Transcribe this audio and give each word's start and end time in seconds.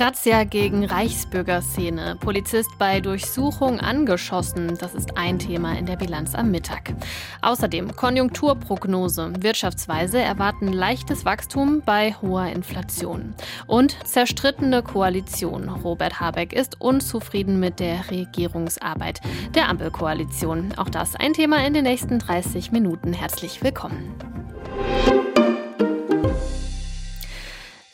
Razzia 0.00 0.44
gegen 0.44 0.84
Reichsbürgerszene. 0.84 2.16
Polizist 2.20 2.70
bei 2.78 3.00
Durchsuchung 3.00 3.80
angeschossen. 3.80 4.76
Das 4.78 4.94
ist 4.94 5.16
ein 5.18 5.40
Thema 5.40 5.76
in 5.76 5.86
der 5.86 5.96
Bilanz 5.96 6.36
am 6.36 6.52
Mittag. 6.52 6.94
Außerdem 7.42 7.96
Konjunkturprognose. 7.96 9.32
Wirtschaftsweise 9.40 10.20
erwarten 10.20 10.72
leichtes 10.72 11.24
Wachstum 11.24 11.82
bei 11.84 12.14
hoher 12.22 12.46
Inflation. 12.46 13.34
Und 13.66 13.96
zerstrittene 14.06 14.84
Koalition. 14.84 15.68
Robert 15.68 16.20
Habeck 16.20 16.52
ist 16.52 16.80
unzufrieden 16.80 17.58
mit 17.58 17.80
der 17.80 18.08
Regierungsarbeit 18.08 19.20
der 19.56 19.68
Ampelkoalition. 19.68 20.74
Auch 20.76 20.90
das 20.90 21.16
ein 21.16 21.32
Thema 21.32 21.66
in 21.66 21.74
den 21.74 21.84
nächsten 21.84 22.20
30 22.20 22.70
Minuten. 22.70 23.12
Herzlich 23.12 23.64
willkommen. 23.64 24.37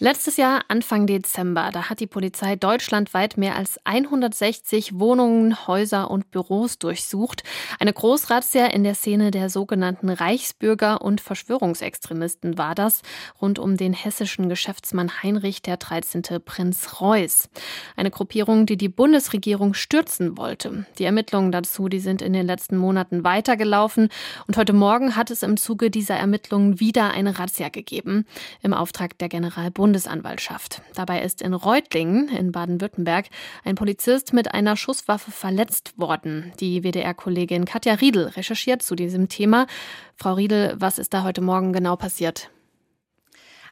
Letztes 0.04 0.36
Jahr, 0.36 0.60
Anfang 0.68 1.06
Dezember, 1.06 1.70
da 1.72 1.88
hat 1.88 1.98
die 1.98 2.06
Polizei 2.06 2.56
deutschlandweit 2.56 3.38
mehr 3.38 3.56
als 3.56 3.80
160 3.84 4.98
Wohnungen, 4.98 5.66
Häuser 5.66 6.10
und 6.10 6.30
Büros 6.30 6.78
durchsucht. 6.78 7.42
Eine 7.80 7.94
Großrazzia 7.94 8.66
in 8.66 8.84
der 8.84 8.96
Szene 8.96 9.30
der 9.30 9.48
sogenannten 9.48 10.10
Reichsbürger 10.10 11.00
und 11.00 11.22
Verschwörungsextremisten 11.22 12.58
war 12.58 12.74
das, 12.74 13.00
rund 13.40 13.58
um 13.58 13.78
den 13.78 13.94
hessischen 13.94 14.50
Geschäftsmann 14.50 15.22
Heinrich 15.22 15.62
der 15.62 15.78
13. 15.78 16.22
Prinz 16.44 17.00
Reuß. 17.00 17.48
Eine 17.96 18.10
Gruppierung, 18.10 18.66
die 18.66 18.76
die 18.76 18.90
Bundesregierung 18.90 19.72
stürzen 19.72 20.36
wollte. 20.36 20.84
Die 20.98 21.04
Ermittlungen 21.04 21.50
dazu, 21.50 21.88
die 21.88 22.00
sind 22.00 22.20
in 22.20 22.34
den 22.34 22.44
letzten 22.44 22.76
Monaten 22.76 23.24
weitergelaufen 23.24 24.10
und 24.46 24.58
heute 24.58 24.74
Morgen 24.74 25.16
hat 25.16 25.30
es 25.30 25.42
im 25.42 25.56
Zuge 25.56 25.90
dieser 25.90 26.16
Ermittlungen 26.16 26.78
wieder 26.78 27.12
eine 27.12 27.38
Razzia 27.38 27.70
gegeben, 27.70 28.26
im 28.60 28.74
Auftrag 28.74 29.16
der 29.16 29.30
Generalbundes 29.30 29.93
Bundesanwaltschaft. 29.94 30.82
Dabei 30.96 31.22
ist 31.22 31.40
in 31.40 31.54
Reutlingen 31.54 32.28
in 32.28 32.50
Baden-Württemberg 32.50 33.26
ein 33.62 33.76
Polizist 33.76 34.32
mit 34.32 34.52
einer 34.52 34.76
Schusswaffe 34.76 35.30
verletzt 35.30 35.96
worden. 35.96 36.52
Die 36.58 36.82
WDR-Kollegin 36.82 37.64
Katja 37.64 37.94
Riedel 37.94 38.26
recherchiert 38.26 38.82
zu 38.82 38.96
diesem 38.96 39.28
Thema. 39.28 39.68
Frau 40.16 40.32
Riedel, 40.32 40.74
was 40.78 40.98
ist 40.98 41.14
da 41.14 41.22
heute 41.22 41.42
Morgen 41.42 41.72
genau 41.72 41.94
passiert? 41.94 42.50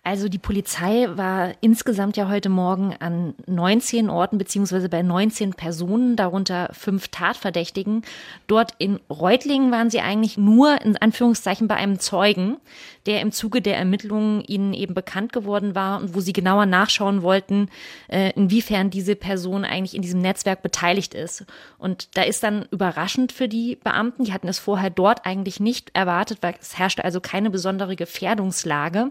Also 0.05 0.29
die 0.29 0.39
Polizei 0.39 1.09
war 1.14 1.53
insgesamt 1.61 2.17
ja 2.17 2.29
heute 2.29 2.48
Morgen 2.48 2.92
an 2.98 3.34
19 3.47 4.11
Orten 4.11 4.36
beziehungsweise 4.36 4.89
bei 4.89 5.01
19 5.03 5.55
Personen, 5.55 6.17
darunter 6.17 6.70
fünf 6.73 7.07
Tatverdächtigen. 7.09 8.03
Dort 8.48 8.73
in 8.79 8.98
Reutlingen 9.09 9.70
waren 9.70 9.91
sie 9.91 10.01
eigentlich 10.01 10.36
nur 10.36 10.81
in 10.83 10.97
Anführungszeichen 10.97 11.69
bei 11.69 11.77
einem 11.77 12.01
Zeugen, 12.01 12.57
der 13.06 13.20
im 13.20 13.33
Zuge 13.33 13.61
der 13.61 13.77
Ermittlungen 13.77 14.42
ihnen 14.42 14.75
eben 14.75 14.95
bekannt 14.95 15.33
geworden 15.33 15.75
war 15.75 16.00
und 16.00 16.14
wo 16.14 16.20
sie 16.20 16.33
genauer 16.33 16.67
nachschauen 16.67 17.22
wollten, 17.22 17.69
äh, 18.08 18.31
inwiefern 18.33 18.91
diese 18.91 19.17
Person 19.17 19.64
eigentlich 19.64 19.95
in 19.95 20.03
diesem 20.03 20.20
Netzwerk 20.20 20.62
beteiligt 20.62 21.14
ist. 21.14 21.45
Und 21.78 22.17
da 22.17 22.23
ist 22.23 22.42
dann 22.42 22.67
überraschend 22.70 23.33
für 23.33 23.48
die 23.48 23.77
Beamten, 23.77 24.25
die 24.25 24.33
hatten 24.33 24.48
es 24.48 24.58
vorher 24.58 24.91
dort 24.91 25.27
eigentlich 25.27 25.61
nicht 25.61 25.91
erwartet, 25.95 26.39
weil 26.41 26.55
es 26.61 26.78
herrschte 26.78 27.05
also 27.05 27.20
keine 27.20 27.50
besondere 27.50 27.97
Gefährdungslage, 27.97 29.11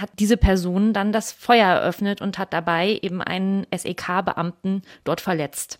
hat 0.00 0.10
diese 0.18 0.36
Person 0.36 0.92
dann 0.92 1.12
das 1.12 1.32
Feuer 1.32 1.68
eröffnet 1.68 2.20
und 2.20 2.38
hat 2.38 2.52
dabei 2.52 2.98
eben 3.02 3.22
einen 3.22 3.66
SEK-Beamten 3.74 4.82
dort 5.04 5.20
verletzt. 5.20 5.78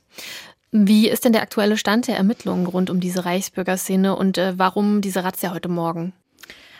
Wie 0.74 1.08
ist 1.08 1.26
denn 1.26 1.34
der 1.34 1.42
aktuelle 1.42 1.76
Stand 1.76 2.08
der 2.08 2.16
Ermittlungen 2.16 2.66
rund 2.66 2.88
um 2.88 2.98
diese 2.98 3.26
Reichsbürgerszene 3.26 4.16
und 4.16 4.38
äh, 4.38 4.58
warum 4.58 5.02
diese 5.02 5.22
Razzia 5.22 5.52
heute 5.52 5.68
Morgen? 5.68 6.14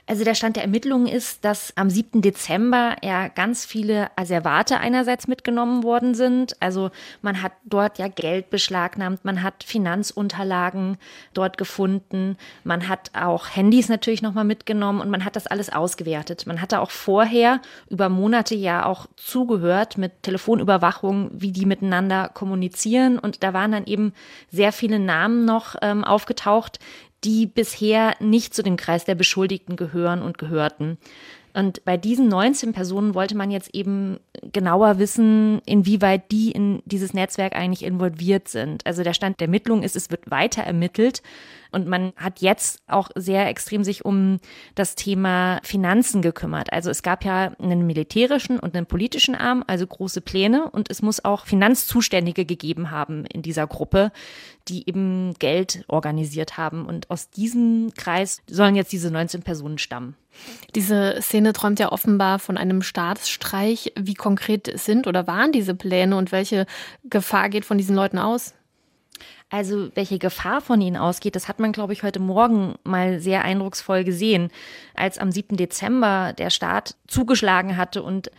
Also 0.05 0.25
der 0.25 0.35
Stand 0.35 0.57
der 0.57 0.65
Ermittlungen 0.65 1.07
ist, 1.07 1.45
dass 1.45 1.77
am 1.77 1.89
7. 1.89 2.23
Dezember 2.23 2.97
ja 3.05 3.29
ganz 3.29 3.65
viele 3.65 4.11
Asservate 4.17 4.79
einerseits 4.79 5.29
mitgenommen 5.29 5.85
worden 5.85 6.15
sind. 6.15 6.61
Also 6.61 6.91
man 7.23 7.41
hat 7.41 7.53
dort 7.65 7.99
ja 7.99 8.09
Geld 8.09 8.51
beschlagnahmt, 8.51 9.25
man 9.25 9.45
hat 9.45 9.63
Finanzunterlagen 9.63 10.99
dort 11.35 11.57
gefunden, 11.57 12.37
man 12.65 12.89
hat 12.89 13.13
auch 13.15 13.55
Handys 13.55 13.89
natürlich 13.89 14.23
nochmal 14.23 14.45
mitgenommen 14.45 15.01
und 15.01 15.09
man 15.09 15.25
hat 15.25 15.37
das 15.37 15.47
alles 15.47 15.73
ausgewertet. 15.73 16.49
Man 16.49 16.61
hatte 16.61 16.81
auch 16.81 16.91
vorher 16.91 17.61
über 17.89 18.09
Monate 18.09 18.57
ja 18.57 18.85
auch 18.85 19.07
zugehört 19.17 19.99
mit 19.99 20.25
Telefonüberwachung, 20.25 21.31
wie 21.33 21.53
die 21.53 21.65
miteinander 21.65 22.29
kommunizieren. 22.29 23.21
Und 23.21 23.45
da 23.45 23.53
waren 23.53 23.71
dann 23.71 23.87
eben 23.87 24.15
sehr 24.51 24.73
viele 24.73 24.99
Namen 24.99 25.45
noch 25.45 25.77
ähm, 25.81 26.03
aufgetaucht, 26.03 26.81
die 27.25 27.47
bisher 27.47 28.17
nicht 28.21 28.55
zu 28.55 28.63
dem 28.63 28.77
Kreis 28.77 29.05
der 29.05 29.15
Beschuldigten 29.15 29.77
gehören 29.77 30.23
und 30.23 30.39
gehörten. 30.39 30.99
Und 31.55 31.85
bei 31.85 31.97
diesen 31.97 32.29
19 32.29 32.73
Personen 32.73 33.15
wollte 33.15 33.37
man 33.37 33.51
jetzt 33.51 33.75
eben 33.75 34.19
genauer 34.53 34.99
wissen, 34.99 35.61
inwieweit 35.67 36.31
die 36.33 36.51
in 36.51 36.83
dieses 36.87 37.13
Netzwerk 37.13 37.55
eigentlich 37.55 37.85
involviert 37.85 38.49
sind. 38.49 38.87
Also 38.87 39.03
der 39.03 39.13
Stand 39.13 39.41
der 39.41 39.49
Ermittlung 39.49 39.83
ist, 39.83 39.97
es 39.97 40.11
wird 40.11 40.31
weiter 40.31 40.63
ermittelt. 40.63 41.23
Und 41.71 41.89
man 41.89 42.13
hat 42.17 42.41
jetzt 42.41 42.83
auch 42.87 43.11
sehr 43.15 43.49
extrem 43.49 43.85
sich 43.85 44.05
um 44.05 44.39
das 44.75 44.95
Thema 44.95 45.61
Finanzen 45.63 46.23
gekümmert. 46.23 46.73
Also 46.73 46.91
es 46.91 47.03
gab 47.03 47.25
ja 47.25 47.53
einen 47.59 47.87
militärischen 47.87 48.59
und 48.59 48.77
einen 48.77 48.87
politischen 48.87 49.35
Arm, 49.35 49.65
also 49.67 49.87
große 49.87 50.21
Pläne. 50.21 50.71
Und 50.71 50.91
es 50.91 51.03
muss 51.03 51.25
auch 51.25 51.47
Finanzzuständige 51.47 52.45
gegeben 52.45 52.91
haben 52.91 53.25
in 53.27 53.43
dieser 53.43 53.67
Gruppe, 53.67 54.13
die 54.69 54.89
eben 54.89 55.35
Geld 55.39 55.85
organisiert 55.89 56.57
haben. 56.57 56.87
Und 56.87 57.11
aus 57.11 57.31
diesem 57.31 57.93
Kreis 57.97 58.43
sollen 58.47 58.77
jetzt 58.77 58.93
diese 58.93 59.11
19 59.11 59.43
Personen 59.43 59.79
stammen. 59.79 60.17
Diese 60.75 61.21
Szene 61.21 61.53
träumt 61.53 61.79
ja 61.79 61.93
offenbar 61.93 62.39
von 62.39 62.57
einem 62.57 62.83
Staatsstreich. 62.83 63.93
Wie 63.99 64.15
konkret 64.15 64.73
sind 64.79 65.07
oder 65.07 65.27
waren 65.27 65.53
diese 65.53 65.75
Pläne 65.75 66.17
und 66.17 66.33
welche 66.33 66.67
Gefahr 67.05 67.49
geht 67.49 67.65
von 67.65 67.79
diesen 67.79 67.97
Leuten 67.97 68.19
aus? 68.19 68.55
Also 69.53 69.91
welche 69.95 70.19
Gefahr 70.19 70.63
von 70.63 70.81
ihnen 70.81 70.97
ausgeht, 70.97 71.37
das 71.37 71.47
hat 71.47 71.61
man, 71.61 71.73
glaube 71.73 71.93
ich, 71.93 72.03
heute 72.03 72.21
Morgen 72.21 72.77
mal 72.85 73.21
sehr 73.21 73.45
eindrucksvoll 73.45 74.03
gesehen, 74.03 74.51
als 74.95 75.19
am 75.19 75.31
7. 75.31 75.59
Dezember 75.59 76.33
der 76.33 76.49
Staat 76.49 76.97
zugeschlagen 77.07 77.77
hatte 77.77 78.03
und 78.03 78.31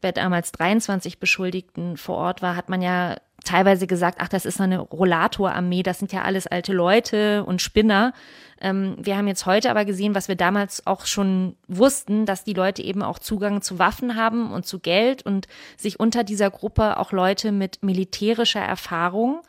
bei 0.00 0.12
damals 0.12 0.50
23 0.52 1.20
Beschuldigten 1.20 1.98
vor 1.98 2.16
Ort 2.16 2.40
war, 2.40 2.56
hat 2.56 2.70
man 2.70 2.80
ja 2.80 3.16
teilweise 3.44 3.86
gesagt, 3.86 4.16
ach, 4.22 4.28
das 4.28 4.46
ist 4.46 4.62
eine 4.62 4.78
Rollatorarmee, 4.78 5.82
das 5.82 5.98
sind 5.98 6.10
ja 6.10 6.22
alles 6.22 6.46
alte 6.46 6.72
Leute 6.72 7.44
und 7.44 7.60
Spinner. 7.60 8.14
Ähm, 8.58 8.96
wir 8.98 9.18
haben 9.18 9.28
jetzt 9.28 9.44
heute 9.44 9.70
aber 9.70 9.84
gesehen, 9.84 10.14
was 10.14 10.28
wir 10.28 10.36
damals 10.36 10.86
auch 10.86 11.04
schon 11.04 11.54
wussten, 11.68 12.24
dass 12.24 12.44
die 12.44 12.54
Leute 12.54 12.80
eben 12.80 13.02
auch 13.02 13.18
Zugang 13.18 13.60
zu 13.60 13.78
Waffen 13.78 14.16
haben 14.16 14.50
und 14.50 14.64
zu 14.64 14.78
Geld 14.78 15.22
und 15.26 15.48
sich 15.76 16.00
unter 16.00 16.24
dieser 16.24 16.50
Gruppe 16.50 16.98
auch 16.98 17.12
Leute 17.12 17.52
mit 17.52 17.82
militärischer 17.82 18.62
Erfahrung 18.62 19.42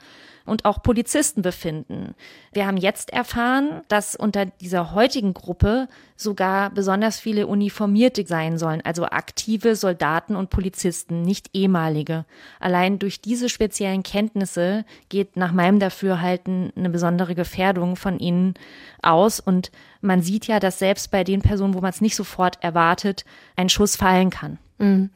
und 0.45 0.65
auch 0.65 0.83
Polizisten 0.83 1.41
befinden. 1.41 2.15
Wir 2.51 2.67
haben 2.67 2.77
jetzt 2.77 3.11
erfahren, 3.11 3.81
dass 3.87 4.15
unter 4.15 4.45
dieser 4.45 4.93
heutigen 4.93 5.33
Gruppe 5.33 5.87
sogar 6.15 6.69
besonders 6.69 7.19
viele 7.19 7.47
Uniformierte 7.47 8.25
sein 8.25 8.57
sollen, 8.57 8.81
also 8.83 9.05
aktive 9.05 9.75
Soldaten 9.75 10.35
und 10.35 10.49
Polizisten, 10.49 11.21
nicht 11.21 11.49
ehemalige. 11.53 12.25
Allein 12.59 12.99
durch 12.99 13.21
diese 13.21 13.49
speziellen 13.49 14.03
Kenntnisse 14.03 14.85
geht 15.09 15.37
nach 15.37 15.51
meinem 15.51 15.79
Dafürhalten 15.79 16.71
eine 16.75 16.89
besondere 16.89 17.35
Gefährdung 17.35 17.95
von 17.95 18.19
ihnen 18.19 18.53
aus 19.01 19.39
und 19.39 19.71
man 20.01 20.21
sieht 20.21 20.47
ja, 20.47 20.59
dass 20.59 20.79
selbst 20.79 21.11
bei 21.11 21.23
den 21.23 21.41
Personen, 21.41 21.73
wo 21.73 21.81
man 21.81 21.89
es 21.89 22.01
nicht 22.01 22.15
sofort 22.15 22.61
erwartet, 22.61 23.23
ein 23.55 23.69
Schuss 23.69 23.95
fallen 23.95 24.29
kann. 24.29 24.59
Mhm. 24.77 25.09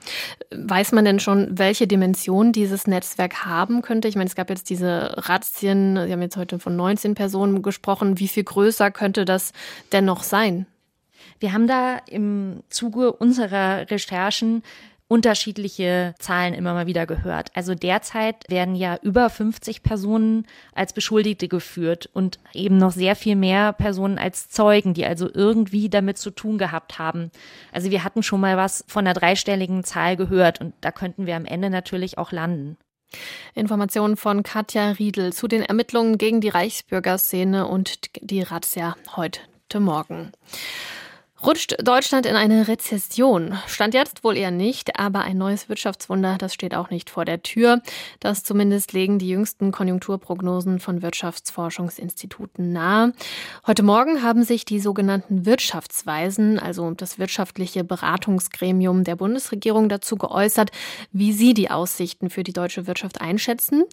Weiß 0.51 0.91
man 0.91 1.05
denn 1.05 1.19
schon, 1.19 1.57
welche 1.57 1.87
Dimension 1.87 2.51
dieses 2.51 2.87
Netzwerk 2.87 3.45
haben 3.45 3.81
könnte? 3.81 4.07
Ich 4.07 4.15
meine, 4.15 4.27
es 4.27 4.35
gab 4.35 4.49
jetzt 4.49 4.69
diese 4.69 5.13
Razzien, 5.17 5.99
Sie 6.05 6.11
haben 6.11 6.21
jetzt 6.21 6.37
heute 6.37 6.59
von 6.59 6.75
19 6.75 7.15
Personen 7.15 7.61
gesprochen. 7.61 8.19
Wie 8.19 8.27
viel 8.27 8.43
größer 8.43 8.91
könnte 8.91 9.25
das 9.25 9.53
denn 9.91 10.05
noch 10.05 10.23
sein? 10.23 10.67
Wir 11.39 11.53
haben 11.53 11.67
da 11.67 11.97
im 12.07 12.63
Zuge 12.69 13.11
unserer 13.11 13.89
Recherchen 13.91 14.63
unterschiedliche 15.07 16.13
Zahlen 16.19 16.53
immer 16.53 16.73
mal 16.73 16.87
wieder 16.87 17.05
gehört. 17.05 17.49
Also 17.55 17.75
derzeit 17.75 18.43
werden 18.49 18.75
ja 18.75 18.97
über 19.01 19.29
50 19.29 19.81
Personen 19.81 20.45
als 20.73 20.93
Beschuldigte 20.93 21.47
geführt 21.47 22.09
und 22.13 22.39
eben 22.53 22.77
noch 22.77 22.91
sehr 22.91 23.15
viel 23.15 23.35
mehr 23.35 23.71
Personen 23.73 24.17
als 24.17 24.49
Zeugen, 24.49 24.93
die 24.93 25.05
also 25.05 25.29
irgendwie 25.33 25.89
damit 25.89 26.17
zu 26.17 26.31
tun 26.31 26.57
gehabt 26.57 26.99
haben. 26.99 27.31
Also 27.71 27.89
wir 27.89 28.03
hatten 28.03 28.21
schon 28.21 28.41
mal 28.41 28.57
was 28.57 28.83
von 28.87 29.07
einer 29.07 29.13
dreistelligen 29.13 29.83
Zahl 29.83 30.17
gehört 30.17 30.59
und 30.59 30.73
da 30.81 30.91
könnten 30.91 31.25
wir 31.25 31.35
am 31.35 31.45
Ende 31.45 31.69
natürlich 31.69 32.17
auch 32.17 32.31
landen. 32.31 32.77
Informationen 33.53 34.17
von 34.17 34.43
Katja 34.43 34.91
Riedel 34.91 35.31
zu 35.31 35.47
den 35.47 35.61
Ermittlungen 35.61 36.17
gegen 36.17 36.41
die 36.41 36.49
Reichsbürgerszene 36.49 37.65
und 37.65 37.99
die 38.21 38.41
Razzia 38.41 38.97
heute 39.15 39.79
Morgen. 39.79 40.33
Rutscht 41.45 41.75
Deutschland 41.83 42.25
in 42.25 42.35
eine 42.35 42.67
Rezession? 42.67 43.55
Stand 43.67 43.93
jetzt 43.93 44.23
wohl 44.23 44.35
eher 44.35 44.49
nicht, 44.49 44.99
aber 44.99 45.21
ein 45.21 45.37
neues 45.37 45.69
Wirtschaftswunder, 45.69 46.35
das 46.39 46.51
steht 46.51 46.73
auch 46.73 46.89
nicht 46.89 47.11
vor 47.11 47.25
der 47.25 47.43
Tür. 47.43 47.83
Das 48.19 48.43
zumindest 48.43 48.91
legen 48.93 49.19
die 49.19 49.29
jüngsten 49.29 49.71
Konjunkturprognosen 49.71 50.79
von 50.79 51.03
Wirtschaftsforschungsinstituten 51.03 52.73
nahe. 52.73 53.13
Heute 53.67 53.83
Morgen 53.83 54.23
haben 54.23 54.43
sich 54.43 54.65
die 54.65 54.79
sogenannten 54.79 55.45
Wirtschaftsweisen, 55.45 56.57
also 56.57 56.89
das 56.91 57.19
wirtschaftliche 57.19 57.83
Beratungsgremium 57.83 59.03
der 59.03 59.15
Bundesregierung, 59.15 59.89
dazu 59.89 60.15
geäußert, 60.15 60.71
wie 61.11 61.33
sie 61.33 61.53
die 61.53 61.69
Aussichten 61.69 62.31
für 62.31 62.43
die 62.43 62.53
deutsche 62.53 62.87
Wirtschaft 62.87 63.21
einschätzen. 63.21 63.83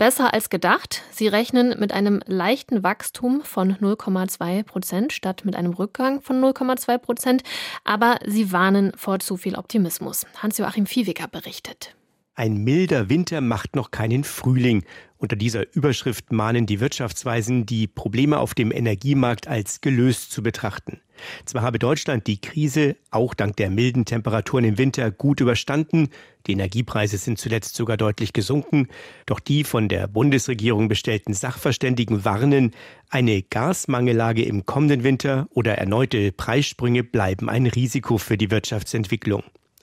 Besser 0.00 0.32
als 0.32 0.48
gedacht. 0.48 1.02
Sie 1.10 1.28
rechnen 1.28 1.78
mit 1.78 1.92
einem 1.92 2.22
leichten 2.24 2.82
Wachstum 2.82 3.42
von 3.42 3.74
0,2 3.74 4.62
Prozent 4.62 5.12
statt 5.12 5.42
mit 5.44 5.54
einem 5.54 5.74
Rückgang 5.74 6.22
von 6.22 6.40
0,2 6.42 6.96
Prozent. 6.96 7.42
Aber 7.84 8.16
sie 8.26 8.50
warnen 8.50 8.92
vor 8.96 9.18
zu 9.18 9.36
viel 9.36 9.56
Optimismus. 9.56 10.24
Hans-Joachim 10.38 10.86
Viehweger 10.86 11.28
berichtet. 11.28 11.94
Ein 12.34 12.64
milder 12.64 13.10
Winter 13.10 13.42
macht 13.42 13.76
noch 13.76 13.90
keinen 13.90 14.24
Frühling. 14.24 14.84
Unter 15.20 15.36
dieser 15.36 15.66
Überschrift 15.74 16.32
mahnen 16.32 16.64
die 16.64 16.80
Wirtschaftsweisen, 16.80 17.66
die 17.66 17.86
Probleme 17.86 18.38
auf 18.38 18.54
dem 18.54 18.72
Energiemarkt 18.72 19.48
als 19.48 19.82
gelöst 19.82 20.32
zu 20.32 20.42
betrachten. 20.42 21.02
Zwar 21.44 21.60
habe 21.60 21.78
Deutschland 21.78 22.26
die 22.26 22.40
Krise 22.40 22.96
auch 23.10 23.34
dank 23.34 23.54
der 23.58 23.68
milden 23.68 24.06
Temperaturen 24.06 24.64
im 24.64 24.78
Winter 24.78 25.10
gut 25.10 25.42
überstanden, 25.42 26.08
die 26.46 26.52
Energiepreise 26.52 27.18
sind 27.18 27.38
zuletzt 27.38 27.76
sogar 27.76 27.98
deutlich 27.98 28.32
gesunken, 28.32 28.88
doch 29.26 29.40
die 29.40 29.62
von 29.64 29.90
der 29.90 30.08
Bundesregierung 30.08 30.88
bestellten 30.88 31.34
Sachverständigen 31.34 32.24
warnen, 32.24 32.70
eine 33.10 33.42
Gasmangellage 33.42 34.44
im 34.44 34.64
kommenden 34.64 35.04
Winter 35.04 35.48
oder 35.50 35.76
erneute 35.76 36.32
Preissprünge 36.32 37.04
bleiben 37.04 37.50
ein 37.50 37.66
Risiko 37.66 38.16
für 38.16 38.38
die 38.38 38.50
Wirtschaftsentwicklung. 38.50 39.42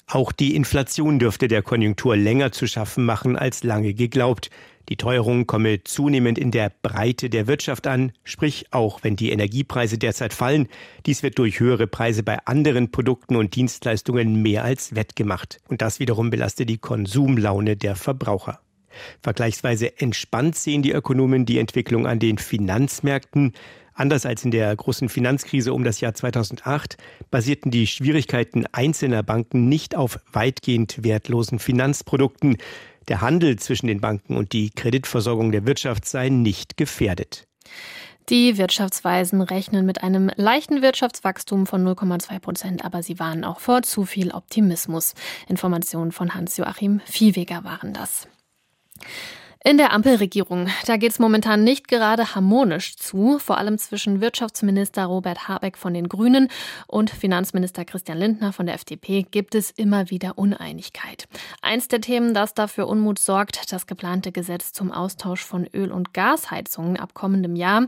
Auch 0.09 0.31
die 0.31 0.55
Inflation 0.55 1.19
dürfte 1.19 1.49
der 1.49 1.61
Konjunktur 1.61 2.15
länger 2.15 2.53
zu 2.53 2.65
schaffen 2.65 3.03
machen 3.03 3.35
als 3.35 3.63
lange 3.63 3.93
geglaubt. 3.93 4.49
Die 4.89 4.95
Teuerung 4.95 5.47
komme 5.47 5.83
zunehmend 5.83 6.37
in 6.37 6.51
der 6.51 6.71
Breite 6.81 7.29
der 7.29 7.47
Wirtschaft 7.47 7.87
an, 7.87 8.13
sprich 8.23 8.67
auch 8.71 9.03
wenn 9.03 9.17
die 9.17 9.31
Energiepreise 9.31 9.97
derzeit 9.97 10.33
fallen, 10.33 10.69
dies 11.05 11.23
wird 11.23 11.37
durch 11.39 11.59
höhere 11.59 11.87
Preise 11.87 12.23
bei 12.23 12.37
anderen 12.45 12.89
Produkten 12.89 13.35
und 13.35 13.55
Dienstleistungen 13.55 14.41
mehr 14.41 14.63
als 14.63 14.95
wettgemacht. 14.95 15.59
Und 15.67 15.81
das 15.81 15.99
wiederum 15.99 16.29
belastet 16.29 16.69
die 16.69 16.77
Konsumlaune 16.77 17.75
der 17.75 17.97
Verbraucher. 17.97 18.61
Vergleichsweise 19.21 19.99
entspannt 19.99 20.55
sehen 20.55 20.81
die 20.81 20.93
Ökonomen 20.93 21.45
die 21.45 21.59
Entwicklung 21.59 22.07
an 22.07 22.19
den 22.19 22.37
Finanzmärkten. 22.37 23.53
Anders 23.93 24.25
als 24.25 24.45
in 24.45 24.51
der 24.51 24.75
großen 24.75 25.09
Finanzkrise 25.09 25.73
um 25.73 25.83
das 25.83 25.99
Jahr 26.01 26.13
2008 26.13 26.97
basierten 27.29 27.71
die 27.71 27.87
Schwierigkeiten 27.87 28.65
einzelner 28.71 29.23
Banken 29.23 29.67
nicht 29.67 29.95
auf 29.95 30.19
weitgehend 30.31 31.03
wertlosen 31.03 31.59
Finanzprodukten. 31.59 32.57
Der 33.07 33.21
Handel 33.21 33.57
zwischen 33.57 33.87
den 33.87 34.01
Banken 34.01 34.35
und 34.35 34.53
die 34.53 34.69
Kreditversorgung 34.69 35.51
der 35.51 35.65
Wirtschaft 35.65 36.05
seien 36.05 36.41
nicht 36.41 36.77
gefährdet. 36.77 37.47
Die 38.29 38.57
Wirtschaftsweisen 38.57 39.41
rechnen 39.41 39.85
mit 39.85 40.03
einem 40.03 40.29
leichten 40.35 40.81
Wirtschaftswachstum 40.81 41.65
von 41.65 41.87
0,2 41.87 42.39
Prozent, 42.39 42.83
aber 42.83 43.01
sie 43.01 43.19
warnen 43.19 43.45
auch 43.45 43.61
vor 43.61 43.83
zu 43.83 44.03
viel 44.03 44.31
Optimismus. 44.31 45.13
Informationen 45.47 46.11
von 46.11 46.33
Hans-Joachim 46.33 46.99
Viehweger 47.05 47.63
waren 47.63 47.93
das. 47.93 48.27
In 49.63 49.77
der 49.77 49.91
Ampelregierung, 49.91 50.67
da 50.85 50.97
geht 50.97 51.11
es 51.11 51.19
momentan 51.19 51.63
nicht 51.63 51.87
gerade 51.87 52.35
harmonisch 52.35 52.95
zu, 52.95 53.39
vor 53.39 53.57
allem 53.57 53.79
zwischen 53.79 54.21
Wirtschaftsminister 54.21 55.05
Robert 55.05 55.47
Habeck 55.47 55.77
von 55.77 55.95
den 55.95 56.07
Grünen 56.07 56.49
und 56.85 57.09
Finanzminister 57.09 57.83
Christian 57.83 58.19
Lindner 58.19 58.53
von 58.53 58.67
der 58.67 58.75
FDP 58.75 59.23
gibt 59.23 59.55
es 59.55 59.71
immer 59.71 60.11
wieder 60.11 60.37
Uneinigkeit. 60.37 61.27
Eins 61.61 61.87
der 61.87 62.01
Themen, 62.01 62.35
das 62.35 62.53
dafür 62.53 62.87
Unmut 62.87 63.17
sorgt, 63.17 63.71
das 63.73 63.87
geplante 63.87 64.31
Gesetz 64.31 64.73
zum 64.73 64.91
Austausch 64.91 65.43
von 65.43 65.65
Öl- 65.73 65.91
und 65.91 66.13
Gasheizungen 66.13 66.97
ab 66.97 67.15
kommendem 67.15 67.55
Jahr. 67.55 67.87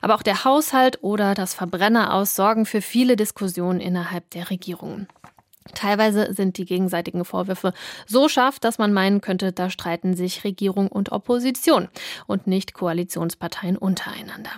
Aber 0.00 0.14
auch 0.14 0.22
der 0.22 0.44
Haushalt 0.44 1.02
oder 1.02 1.34
das 1.34 1.52
Verbrenner 1.52 2.14
aus 2.14 2.34
sorgen 2.34 2.64
für 2.64 2.80
viele 2.80 3.16
Diskussionen 3.16 3.80
innerhalb 3.80 4.30
der 4.30 4.48
Regierung. 4.48 5.06
Teilweise 5.74 6.32
sind 6.34 6.58
die 6.58 6.64
gegenseitigen 6.64 7.24
Vorwürfe 7.24 7.72
so 8.06 8.28
scharf, 8.28 8.58
dass 8.58 8.78
man 8.78 8.92
meinen 8.92 9.20
könnte, 9.20 9.52
da 9.52 9.70
streiten 9.70 10.14
sich 10.14 10.44
Regierung 10.44 10.88
und 10.88 11.12
Opposition 11.12 11.88
und 12.26 12.46
nicht 12.46 12.74
Koalitionsparteien 12.74 13.76
untereinander. 13.76 14.50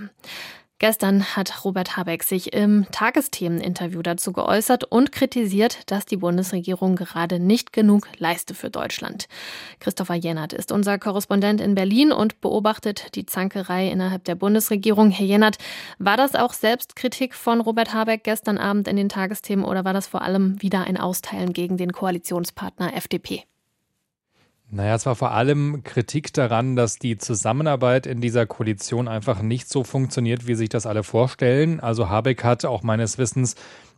Gestern 0.83 1.37
hat 1.37 1.65
Robert 1.65 1.97
Habeck 1.97 2.25
sich 2.25 2.53
im 2.55 2.87
Tagesthemeninterview 2.91 4.03
dazu 4.03 4.33
geäußert 4.33 4.83
und 4.83 5.13
kritisiert, 5.13 5.89
dass 5.93 6.07
die 6.07 6.17
Bundesregierung 6.17 6.97
gerade 6.97 7.39
nicht 7.39 7.73
genug 7.73 8.09
leiste 8.19 8.53
für 8.53 8.69
Deutschland. 8.69 9.29
Christopher 9.79 10.17
Jennert 10.17 10.53
ist 10.53 10.73
unser 10.73 10.99
Korrespondent 10.99 11.61
in 11.61 11.77
Berlin 11.77 12.11
und 12.11 12.41
beobachtet 12.41 13.15
die 13.15 13.27
Zankerei 13.27 13.91
innerhalb 13.91 14.25
der 14.25 14.35
Bundesregierung. 14.35 15.13
Herr 15.13 15.25
Jennert, 15.25 15.59
war 16.01 16.17
das 16.17 16.35
auch 16.35 16.53
Selbstkritik 16.53 17.37
von 17.37 17.61
Robert 17.61 17.95
Habeck 17.95 18.25
gestern 18.25 18.59
Abend 18.59 18.89
in 18.89 18.97
den 18.97 19.09
Tagesthemen 19.09 19.65
oder 19.65 19.85
war 19.85 19.93
das 19.93 20.09
vor 20.09 20.23
allem 20.23 20.61
wieder 20.61 20.83
ein 20.83 20.97
Austeilen 20.97 21.53
gegen 21.53 21.77
den 21.77 21.93
Koalitionspartner 21.93 22.97
FDP? 22.97 23.45
Naja, 24.75 24.95
es 24.95 25.05
war 25.05 25.17
vor 25.17 25.33
allem 25.33 25.85
Kritik 25.85 26.33
daran, 26.33 26.77
dass 26.77 26.99
die 26.99 27.19
Zusammenarbeit 27.19 28.07
in 28.07 28.23
dieser 28.23 28.47
Koalition 28.47 29.07
einfach 29.07 29.43
nicht 29.43 29.69
so 29.69 29.85
funktioniert, 29.85 30.47
wie 30.47 30.55
sich 30.55 30.71
das 30.71 30.87
alle 30.87 31.03
vorstellen. 31.03 31.79
Also 31.79 32.09
Habeck 32.09 32.43
hat 32.43 32.65
auch 32.65 32.83
meines 32.83 33.19
Wissens 33.19 33.55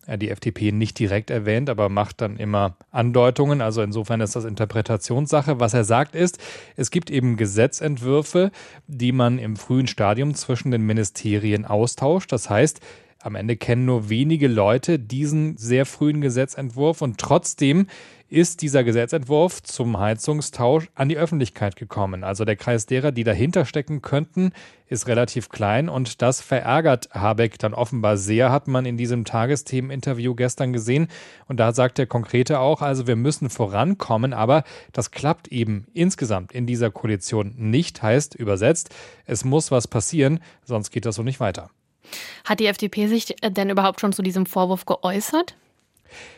äh, 0.09 0.19
die 0.19 0.31
FDP 0.31 0.73
nicht 0.73 0.99
direkt 0.99 1.31
erwähnt, 1.31 1.71
aber 1.71 1.89
macht 1.91 2.21
dann 2.23 2.39
immer 2.39 2.75
Andeutungen. 2.91 3.61
Also 3.61 3.83
insofern 3.83 4.21
ist 4.21 4.35
das 4.35 4.45
Interpretationssache. 4.45 5.61
Was 5.61 5.75
er 5.75 5.85
sagt 5.85 6.17
ist, 6.17 6.41
es 6.75 6.91
gibt 6.91 7.09
eben 7.09 7.37
Gesetzentwürfe, 7.37 8.51
die 8.89 9.13
man 9.13 9.39
im 9.39 9.55
frühen 9.55 9.87
Stadium 9.87 10.35
zwischen 10.35 10.73
den 10.73 10.83
Ministerien 10.83 11.67
austauscht. 11.67 12.33
Das 12.33 12.51
heißt, 12.51 12.81
am 13.21 13.37
Ende 13.37 13.57
kennen 13.57 13.87
nur 13.87 14.09
wenige 14.11 14.49
Leute 14.49 14.99
diesen 14.99 15.57
sehr 15.57 15.87
frühen 15.87 16.21
Gesetzentwurf 16.21 17.01
und 17.01 17.19
trotzdem 17.19 17.87
ist 18.29 18.63
dieser 18.63 18.85
Gesetzentwurf 18.85 19.63
zum 19.63 19.99
Heizungstausch 19.99 20.89
an 20.95 21.09
die 21.09 21.17
Öffentlichkeit 21.17 21.77
gekommen. 21.77 22.25
Also 22.25 22.45
der 22.45 22.57
Kreis 22.57 22.87
derer, 22.87 23.13
die 23.13 23.25
dahinter 23.25 23.65
stecken 23.65 24.03
könnten, 24.03 24.53
ist 24.89 25.07
relativ 25.07 25.49
klein 25.49 25.89
und 25.89 26.23
das 26.23 26.41
verärgert 26.41 27.09
Habeck 27.13 27.59
dann 27.59 27.75
offenbar 27.75 28.17
sehr, 28.17 28.51
hat 28.51 28.69
man 28.69 28.87
in 28.87 28.97
diesem 28.97 29.25
Tagesthemeninterview 29.25 30.35
gestern 30.35 30.73
gesehen. 30.73 31.09
Und 31.47 31.59
da 31.59 31.73
sagt 31.73 31.99
der 31.99 32.07
Konkrete 32.07 32.59
auch, 32.59 32.83
also 32.83 33.07
wir 33.07 33.17
müssen 33.17 33.51
vorankommen, 33.51 34.33
aber 34.33 34.65
das 34.93 35.11
klappt 35.11 35.49
eben 35.49 35.87
insgesamt 35.95 36.53
in 36.53 36.67
dieser 36.67 36.91
Koalition 36.91 37.55
nicht, 37.57 38.03
heißt 38.03 38.35
übersetzt, 38.35 38.95
es 39.27 39.45
muss 39.45 39.71
was 39.71 39.89
passieren, 39.89 40.41
sonst 40.65 40.91
geht 40.91 41.07
das 41.07 41.17
so 41.17 41.23
nicht 41.23 41.41
weiter. 41.41 41.71
Hat 42.45 42.61
die 42.61 42.67
FDP 42.67 43.07
sich 43.07 43.35
denn 43.43 43.71
überhaupt 43.71 44.01
schon 44.01 44.13
zu 44.13 44.23
diesem 44.23 44.47
Vorwurf 44.47 44.85
geäußert? 44.85 45.57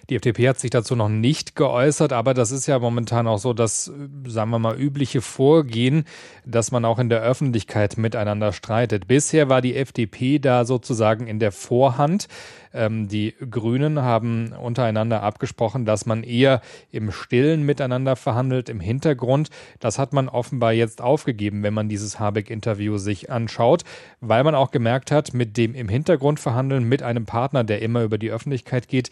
Die 0.09 0.16
FDP 0.16 0.49
hat 0.49 0.59
sich 0.59 0.71
dazu 0.71 0.95
noch 0.95 1.09
nicht 1.09 1.56
geäußert, 1.56 2.12
aber 2.12 2.33
das 2.33 2.52
ist 2.52 2.66
ja 2.66 2.78
momentan 2.78 3.26
auch 3.26 3.38
so 3.38 3.52
das, 3.52 3.90
sagen 4.26 4.50
wir 4.50 4.59
mal, 4.59 4.78
übliche 4.78 5.21
Vorgehen, 5.21 6.04
dass 6.45 6.71
man 6.71 6.85
auch 6.85 6.99
in 6.99 7.09
der 7.09 7.23
Öffentlichkeit 7.23 7.97
miteinander 7.99 8.52
streitet. 8.52 9.09
Bisher 9.09 9.49
war 9.49 9.61
die 9.61 9.75
FDP 9.76 10.38
da 10.38 10.64
sozusagen 10.64 11.26
in 11.26 11.40
der 11.40 11.50
Vorhand. 11.50 12.28
Ähm, 12.76 13.09
die 13.09 13.35
Grünen 13.50 14.02
haben 14.02 14.52
untereinander 14.52 15.23
abgesprochen, 15.23 15.87
dass 15.87 16.06
man 16.06 16.23
eher 16.23 16.61
im 16.92 17.11
Stillen 17.11 17.64
miteinander 17.64 18.16
verhandelt, 18.16 18.68
im 18.68 18.80
Hintergrund. 18.80 19.49
Das 19.80 19.99
hat 19.99 20.12
man 20.12 20.28
offenbar 20.28 20.73
jetzt 20.73 21.00
aufgegeben, 21.00 21.62
wenn 21.62 21.75
man 21.75 21.88
dieses 21.88 22.21
Habeck-Interview 22.21 22.99
sich 22.99 23.30
anschaut, 23.30 23.83
weil 24.21 24.45
man 24.45 24.54
auch 24.54 24.71
gemerkt 24.71 25.11
hat, 25.11 25.33
mit 25.33 25.56
dem 25.56 25.75
im 25.75 25.88
Hintergrund 25.88 26.38
verhandeln, 26.38 26.85
mit 26.85 27.02
einem 27.02 27.25
Partner, 27.25 27.64
der 27.64 27.83
immer 27.83 28.02
über 28.02 28.18
die 28.18 28.30
Öffentlichkeit 28.30 28.88
geht, 28.88 29.11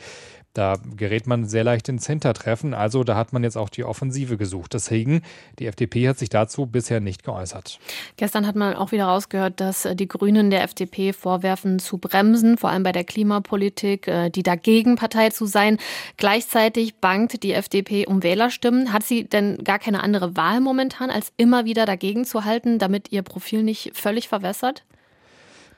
da 0.54 0.76
gerät 0.96 1.26
man 1.26 1.46
sehr 1.46 1.64
leicht 1.64 1.88
ins 1.88 2.06
Hintertreffen. 2.06 2.74
Also 2.74 3.02
da 3.02 3.16
hat 3.16 3.32
man 3.32 3.42
jetzt 3.42 3.56
auch 3.56 3.68
die 3.68 3.84
Offensive 3.84 4.36
gesucht. 4.36 4.72
Deswegen, 4.72 5.22
die 5.58 5.66
FDP 5.66 6.08
hat 6.08 6.18
sich 6.18 6.28
dazu 6.28 6.66
bisher 6.66 7.00
nicht 7.00 7.24
geäußert. 7.24 7.80
Gestern 8.16 8.46
hat 8.46 8.54
man 8.54 8.74
auch 8.76 8.92
wieder 8.92 9.06
rausgehört, 9.06 9.60
dass 9.60 9.84
äh, 9.84 9.96
die 9.96 10.06
Grünen 10.06 10.50
der 10.50 10.62
FDP 10.62 11.12
vorwerfen, 11.12 11.80
zu 11.80 11.98
bremsen, 11.98 12.56
vor 12.56 12.70
allem 12.70 12.84
bei 12.84 12.92
der 12.92 13.04
Klimapolitik, 13.04 14.06
äh, 14.06 14.30
die 14.30 14.44
dagegen 14.44 14.94
Partei 14.94 15.30
zu 15.30 15.44
sein. 15.46 15.78
Gleichzeitig 16.16 16.96
bangt 16.96 17.42
die 17.42 17.52
FDP 17.52 18.06
um 18.06 18.22
Wählerstimmen. 18.22 18.92
Hat 18.92 19.02
sie 19.02 19.24
denn 19.24 19.58
gar 19.64 19.80
keine 19.80 20.02
andere 20.04 20.36
Wahl 20.36 20.60
momentan, 20.60 21.10
als 21.10 21.32
immer 21.36 21.64
wieder 21.64 21.84
dagegen 21.84 22.24
zu 22.24 22.44
halten, 22.44 22.78
damit 22.78 23.10
ihr 23.10 23.22
Profil 23.22 23.64
nicht 23.64 23.96
völlig 23.96 24.28
verwässert? 24.28 24.84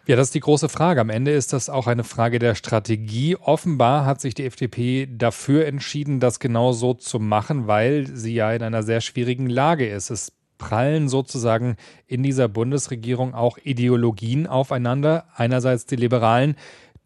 Ja, 0.07 0.15
das 0.15 0.29
ist 0.29 0.37
die 0.37 0.41
große 0.41 0.69
Frage. 0.69 1.01
Am 1.01 1.11
Ende 1.11 1.33
ist 1.33 1.53
das 1.53 1.69
auch 1.69 1.89
eine 1.89 2.05
Frage 2.05 2.39
der 2.39 2.55
Strategie. 2.55 3.35
Offenbar 3.35 4.07
hat 4.07 4.21
sich 4.21 4.35
die 4.35 4.45
FDP 4.45 5.09
dafür 5.11 5.67
entschieden, 5.67 6.21
das 6.21 6.39
genau 6.39 6.71
so 6.71 6.95
zu 6.95 7.19
machen, 7.19 7.67
weil 7.67 8.07
sie 8.07 8.33
ja 8.33 8.53
in 8.53 8.63
einer 8.63 8.85
sehr 8.85 9.01
schwierigen 9.01 9.49
Lage 9.49 9.89
ist. 9.89 10.11
Es 10.11 10.31
prallen 10.59 11.09
sozusagen 11.09 11.75
in 12.07 12.23
dieser 12.23 12.47
Bundesregierung 12.47 13.35
auch 13.35 13.59
Ideologien 13.59 14.47
aufeinander. 14.47 15.27
Einerseits 15.35 15.87
die 15.87 15.97
Liberalen, 15.97 16.55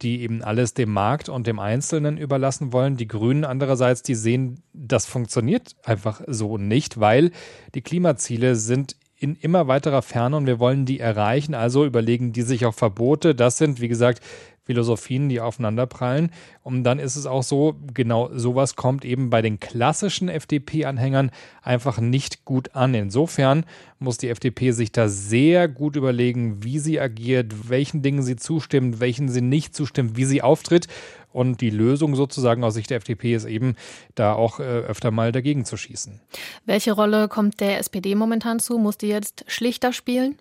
die 0.02 0.20
eben 0.20 0.44
alles 0.44 0.74
dem 0.74 0.92
Markt 0.92 1.30
und 1.30 1.46
dem 1.46 1.58
Einzelnen 1.58 2.18
überlassen 2.18 2.74
wollen. 2.74 2.98
Die 2.98 3.08
Grünen 3.08 3.46
andererseits, 3.46 4.02
die 4.02 4.14
sehen, 4.14 4.62
das 4.74 5.06
funktioniert 5.06 5.74
einfach 5.84 6.20
so 6.26 6.58
nicht, 6.58 7.00
weil 7.00 7.30
die 7.74 7.82
Klimaziele 7.82 8.56
sind 8.56 8.96
in 9.20 9.36
immer 9.36 9.68
weiterer 9.68 10.00
Ferne 10.00 10.36
und 10.38 10.46
wir 10.46 10.58
wollen 10.58 10.86
die 10.86 10.98
erreichen. 10.98 11.54
Also 11.54 11.84
überlegen 11.84 12.32
die 12.32 12.42
sich 12.42 12.64
auch 12.64 12.74
Verbote. 12.74 13.34
Das 13.34 13.58
sind, 13.58 13.80
wie 13.80 13.88
gesagt, 13.88 14.22
Philosophien, 14.64 15.28
die 15.28 15.40
aufeinanderprallen. 15.40 16.30
Und 16.62 16.84
dann 16.84 16.98
ist 16.98 17.16
es 17.16 17.26
auch 17.26 17.42
so, 17.42 17.74
genau 17.92 18.30
sowas 18.32 18.76
kommt 18.76 19.04
eben 19.04 19.28
bei 19.28 19.42
den 19.42 19.60
klassischen 19.60 20.28
FDP-Anhängern 20.28 21.32
einfach 21.60 21.98
nicht 22.00 22.44
gut 22.44 22.74
an. 22.74 22.94
Insofern 22.94 23.64
muss 23.98 24.16
die 24.16 24.28
FDP 24.28 24.70
sich 24.70 24.92
da 24.92 25.08
sehr 25.08 25.68
gut 25.68 25.96
überlegen, 25.96 26.62
wie 26.62 26.78
sie 26.78 27.00
agiert, 27.00 27.68
welchen 27.68 28.02
Dingen 28.02 28.22
sie 28.22 28.36
zustimmt, 28.36 29.00
welchen 29.00 29.28
sie 29.28 29.42
nicht 29.42 29.74
zustimmt, 29.74 30.16
wie 30.16 30.24
sie 30.24 30.40
auftritt. 30.40 30.86
Und 31.32 31.60
die 31.60 31.70
Lösung 31.70 32.16
sozusagen 32.16 32.64
aus 32.64 32.74
Sicht 32.74 32.90
der 32.90 32.98
FDP 32.98 33.34
ist 33.34 33.44
eben, 33.44 33.76
da 34.14 34.32
auch 34.32 34.60
äh, 34.60 34.62
öfter 34.62 35.10
mal 35.10 35.32
dagegen 35.32 35.64
zu 35.64 35.76
schießen. 35.76 36.20
Welche 36.66 36.92
Rolle 36.92 37.28
kommt 37.28 37.60
der 37.60 37.78
SPD 37.78 38.14
momentan 38.14 38.58
zu? 38.58 38.78
Muss 38.78 38.98
die 38.98 39.08
jetzt 39.08 39.44
schlichter 39.46 39.92
spielen? 39.92 40.36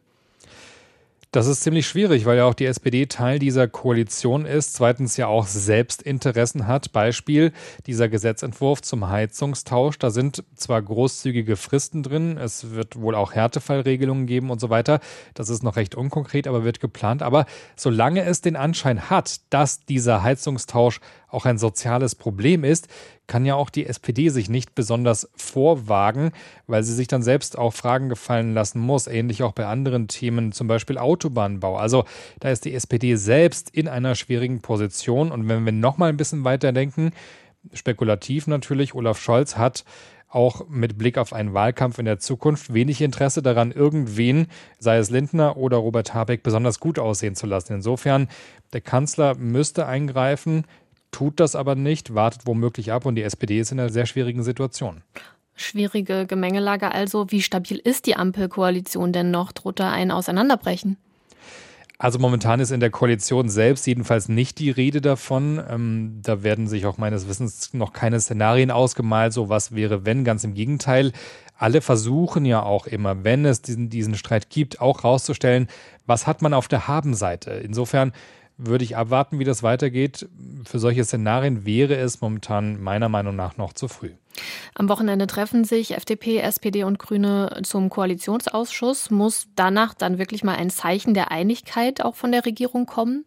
Das 1.31 1.45
ist 1.45 1.61
ziemlich 1.61 1.87
schwierig, 1.87 2.25
weil 2.25 2.37
ja 2.37 2.45
auch 2.45 2.55
die 2.55 2.65
SPD 2.65 3.05
Teil 3.05 3.37
dieser 3.37 3.67
Koalition 3.67 4.45
ist, 4.47 4.73
zweitens 4.73 5.15
ja 5.15 5.27
auch 5.27 5.45
Selbstinteressen 5.45 6.65
hat. 6.65 6.91
Beispiel 6.91 7.51
dieser 7.85 8.09
Gesetzentwurf 8.09 8.81
zum 8.81 9.09
Heizungstausch. 9.09 9.99
Da 9.99 10.09
sind 10.09 10.43
zwar 10.55 10.81
großzügige 10.81 11.55
Fristen 11.55 12.01
drin, 12.01 12.37
es 12.37 12.71
wird 12.71 12.99
wohl 12.99 13.13
auch 13.13 13.33
Härtefallregelungen 13.33 14.25
geben 14.25 14.49
und 14.49 14.59
so 14.59 14.71
weiter. 14.71 15.01
Das 15.35 15.49
ist 15.49 15.61
noch 15.61 15.75
recht 15.75 15.93
unkonkret, 15.93 16.47
aber 16.47 16.63
wird 16.63 16.79
geplant. 16.79 17.21
Aber 17.21 17.45
solange 17.75 18.23
es 18.23 18.41
den 18.41 18.55
Anschein 18.55 19.11
hat, 19.11 19.41
dass 19.51 19.85
dieser 19.85 20.23
Heizungstausch 20.23 20.99
auch 21.27 21.45
ein 21.45 21.59
soziales 21.59 22.15
Problem 22.15 22.63
ist, 22.63 22.87
kann 23.29 23.45
ja 23.45 23.55
auch 23.55 23.69
die 23.69 23.85
SPD 23.85 24.27
sich 24.29 24.49
nicht 24.49 24.75
besonders 24.75 25.29
vorwagen, 25.35 26.31
weil 26.67 26.83
sie 26.83 26.95
sich 26.95 27.07
dann 27.07 27.21
selbst 27.21 27.57
auch 27.57 27.71
Fragen 27.71 28.09
gefallen 28.09 28.53
lassen 28.53 28.81
muss, 28.81 29.07
ähnlich 29.07 29.43
auch 29.43 29.53
bei 29.53 29.67
anderen 29.67 30.07
Themen, 30.09 30.51
zum 30.51 30.67
Beispiel 30.67 30.97
Autobahnbau. 30.97 31.77
Also 31.77 32.03
da 32.39 32.49
ist 32.49 32.65
die 32.65 32.73
SPD 32.73 33.15
selbst 33.15 33.69
in 33.69 33.87
einer 33.87 34.15
schwierigen 34.15 34.61
Position. 34.61 35.31
Und 35.31 35.47
wenn 35.47 35.63
wir 35.63 35.71
noch 35.71 35.97
mal 35.97 36.09
ein 36.09 36.17
bisschen 36.17 36.43
weiter 36.43 36.73
denken, 36.73 37.11
spekulativ 37.71 38.47
natürlich, 38.47 38.95
Olaf 38.95 39.21
Scholz 39.21 39.55
hat 39.55 39.85
auch 40.27 40.67
mit 40.67 40.97
Blick 40.97 41.17
auf 41.17 41.31
einen 41.31 41.53
Wahlkampf 41.53 41.99
in 41.99 42.05
der 42.05 42.19
Zukunft 42.19 42.73
wenig 42.73 43.01
Interesse 43.01 43.41
daran, 43.41 43.71
irgendwen, 43.71 44.47
sei 44.79 44.97
es 44.97 45.11
Lindner 45.11 45.55
oder 45.55 45.77
Robert 45.77 46.13
Habeck, 46.13 46.43
besonders 46.43 46.79
gut 46.79 46.97
aussehen 46.97 47.35
zu 47.35 47.45
lassen. 47.45 47.73
Insofern, 47.73 48.27
der 48.73 48.81
Kanzler 48.81 49.35
müsste 49.35 49.85
eingreifen 49.85 50.65
tut 51.11 51.39
das 51.39 51.55
aber 51.55 51.75
nicht, 51.75 52.13
wartet 52.15 52.41
womöglich 52.45 52.91
ab 52.91 53.05
und 53.05 53.15
die 53.15 53.23
SPD 53.23 53.59
ist 53.59 53.71
in 53.71 53.79
einer 53.79 53.89
sehr 53.89 54.05
schwierigen 54.05 54.43
Situation. 54.43 55.03
Schwierige 55.55 56.25
Gemengelage 56.25 56.91
also. 56.91 57.31
Wie 57.31 57.41
stabil 57.41 57.77
ist 57.77 58.05
die 58.05 58.15
Ampelkoalition 58.15 59.11
denn 59.11 59.29
noch? 59.29 59.51
Droht 59.51 59.79
da 59.79 59.91
ein 59.91 60.09
Auseinanderbrechen? 60.09 60.97
Also 62.01 62.17
momentan 62.17 62.61
ist 62.61 62.71
in 62.71 62.79
der 62.79 62.91
Koalition 62.91 63.49
selbst 63.49 63.85
jedenfalls 63.85 64.29
nicht 64.29 64.59
die 64.59 64.69
Rede 64.69 65.01
davon. 65.01 65.61
Ähm, 65.69 66.21
da 66.23 66.43
werden 66.43 66.65
sich 66.65 66.85
auch 66.85 66.97
meines 66.97 67.27
Wissens 67.27 67.73
noch 67.73 67.91
keine 67.91 68.21
Szenarien 68.21 68.71
ausgemalt, 68.71 69.33
so 69.33 69.49
was 69.49 69.75
wäre, 69.75 70.05
wenn, 70.05 70.23
ganz 70.23 70.45
im 70.45 70.53
Gegenteil. 70.53 71.11
Alle 71.57 71.81
versuchen 71.81 72.45
ja 72.45 72.63
auch 72.63 72.87
immer, 72.87 73.25
wenn 73.25 73.43
es 73.43 73.61
diesen, 73.61 73.89
diesen 73.89 74.15
Streit 74.15 74.49
gibt, 74.49 74.79
auch 74.79 75.03
rauszustellen, 75.03 75.67
was 76.05 76.25
hat 76.25 76.41
man 76.41 76.53
auf 76.53 76.69
der 76.69 76.87
Habenseite. 76.87 77.51
Insofern 77.51 78.13
würde 78.59 78.83
ich 78.83 78.97
abwarten, 78.97 79.39
wie 79.39 79.45
das 79.45 79.63
weitergeht. 79.63 80.27
Für 80.65 80.79
solche 80.79 81.03
Szenarien 81.05 81.65
wäre 81.65 81.95
es 81.95 82.21
momentan 82.21 82.81
meiner 82.81 83.09
Meinung 83.09 83.35
nach 83.35 83.57
noch 83.57 83.73
zu 83.73 83.87
früh. 83.87 84.11
Am 84.75 84.89
Wochenende 84.89 85.27
treffen 85.27 85.63
sich 85.63 85.95
FDP, 85.95 86.37
SPD 86.39 86.83
und 86.83 86.99
Grüne 86.99 87.61
zum 87.63 87.89
Koalitionsausschuss. 87.89 89.09
Muss 89.09 89.47
danach 89.55 89.93
dann 89.93 90.17
wirklich 90.17 90.43
mal 90.43 90.55
ein 90.55 90.69
Zeichen 90.69 91.13
der 91.13 91.31
Einigkeit 91.31 92.03
auch 92.03 92.15
von 92.15 92.31
der 92.31 92.45
Regierung 92.45 92.85
kommen? 92.85 93.25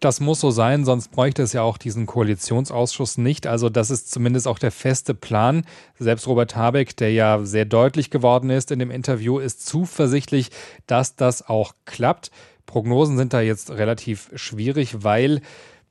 Das 0.00 0.20
muss 0.20 0.40
so 0.40 0.50
sein, 0.50 0.84
sonst 0.84 1.08
bräuchte 1.08 1.42
es 1.42 1.54
ja 1.54 1.62
auch 1.62 1.78
diesen 1.78 2.06
Koalitionsausschuss 2.06 3.16
nicht. 3.16 3.46
Also 3.46 3.70
das 3.70 3.90
ist 3.90 4.10
zumindest 4.10 4.46
auch 4.46 4.58
der 4.58 4.70
feste 4.70 5.14
Plan. 5.14 5.64
Selbst 5.98 6.26
Robert 6.26 6.54
Habeck, 6.54 6.96
der 6.96 7.12
ja 7.12 7.44
sehr 7.44 7.64
deutlich 7.64 8.10
geworden 8.10 8.50
ist 8.50 8.70
in 8.70 8.78
dem 8.78 8.90
Interview, 8.90 9.38
ist 9.38 9.66
zuversichtlich, 9.66 10.50
dass 10.86 11.16
das 11.16 11.48
auch 11.48 11.74
klappt. 11.86 12.30
Prognosen 12.66 13.16
sind 13.16 13.32
da 13.32 13.40
jetzt 13.40 13.70
relativ 13.70 14.30
schwierig, 14.34 15.02
weil 15.04 15.40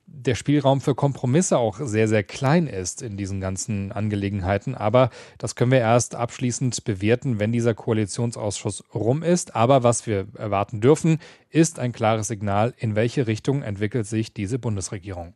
der 0.06 0.36
Spielraum 0.36 0.80
für 0.80 0.94
Kompromisse 0.94 1.58
auch 1.58 1.80
sehr, 1.80 2.06
sehr 2.06 2.22
klein 2.22 2.68
ist 2.68 3.02
in 3.02 3.16
diesen 3.16 3.40
ganzen 3.40 3.90
Angelegenheiten. 3.90 4.74
Aber 4.74 5.10
das 5.38 5.56
können 5.56 5.72
wir 5.72 5.80
erst 5.80 6.14
abschließend 6.14 6.84
bewerten, 6.84 7.40
wenn 7.40 7.52
dieser 7.52 7.74
Koalitionsausschuss 7.74 8.84
rum 8.94 9.22
ist. 9.22 9.56
Aber 9.56 9.82
was 9.82 10.06
wir 10.06 10.28
erwarten 10.36 10.80
dürfen, 10.80 11.18
ist 11.50 11.78
ein 11.78 11.92
klares 11.92 12.28
Signal, 12.28 12.72
in 12.78 12.94
welche 12.94 13.26
Richtung 13.26 13.62
entwickelt 13.62 14.06
sich 14.06 14.32
diese 14.32 14.58
Bundesregierung. 14.58 15.34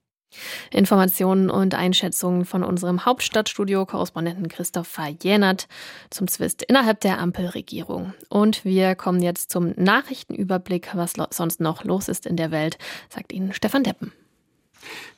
Informationen 0.71 1.51
und 1.51 1.75
Einschätzungen 1.75 2.45
von 2.45 2.63
unserem 2.63 3.05
Hauptstadtstudio-Korrespondenten 3.05 4.49
Christopher 4.49 5.09
Jänert 5.23 5.69
zum 6.11 6.29
Zwist 6.29 6.63
innerhalb 6.63 7.01
der 7.01 7.19
Ampelregierung. 7.19 8.15
Und 8.29 8.65
wir 8.65 8.95
kommen 8.95 9.23
jetzt 9.23 9.51
zum 9.51 9.73
Nachrichtenüberblick, 9.77 10.91
was 10.95 11.15
sonst 11.31 11.61
noch 11.61 11.85
los 11.85 12.09
ist 12.09 12.27
in 12.27 12.37
der 12.37 12.51
Welt, 12.51 12.79
sagt 13.09 13.33
Ihnen 13.33 13.53
Stefan 13.53 13.85
Deppen. 13.85 14.13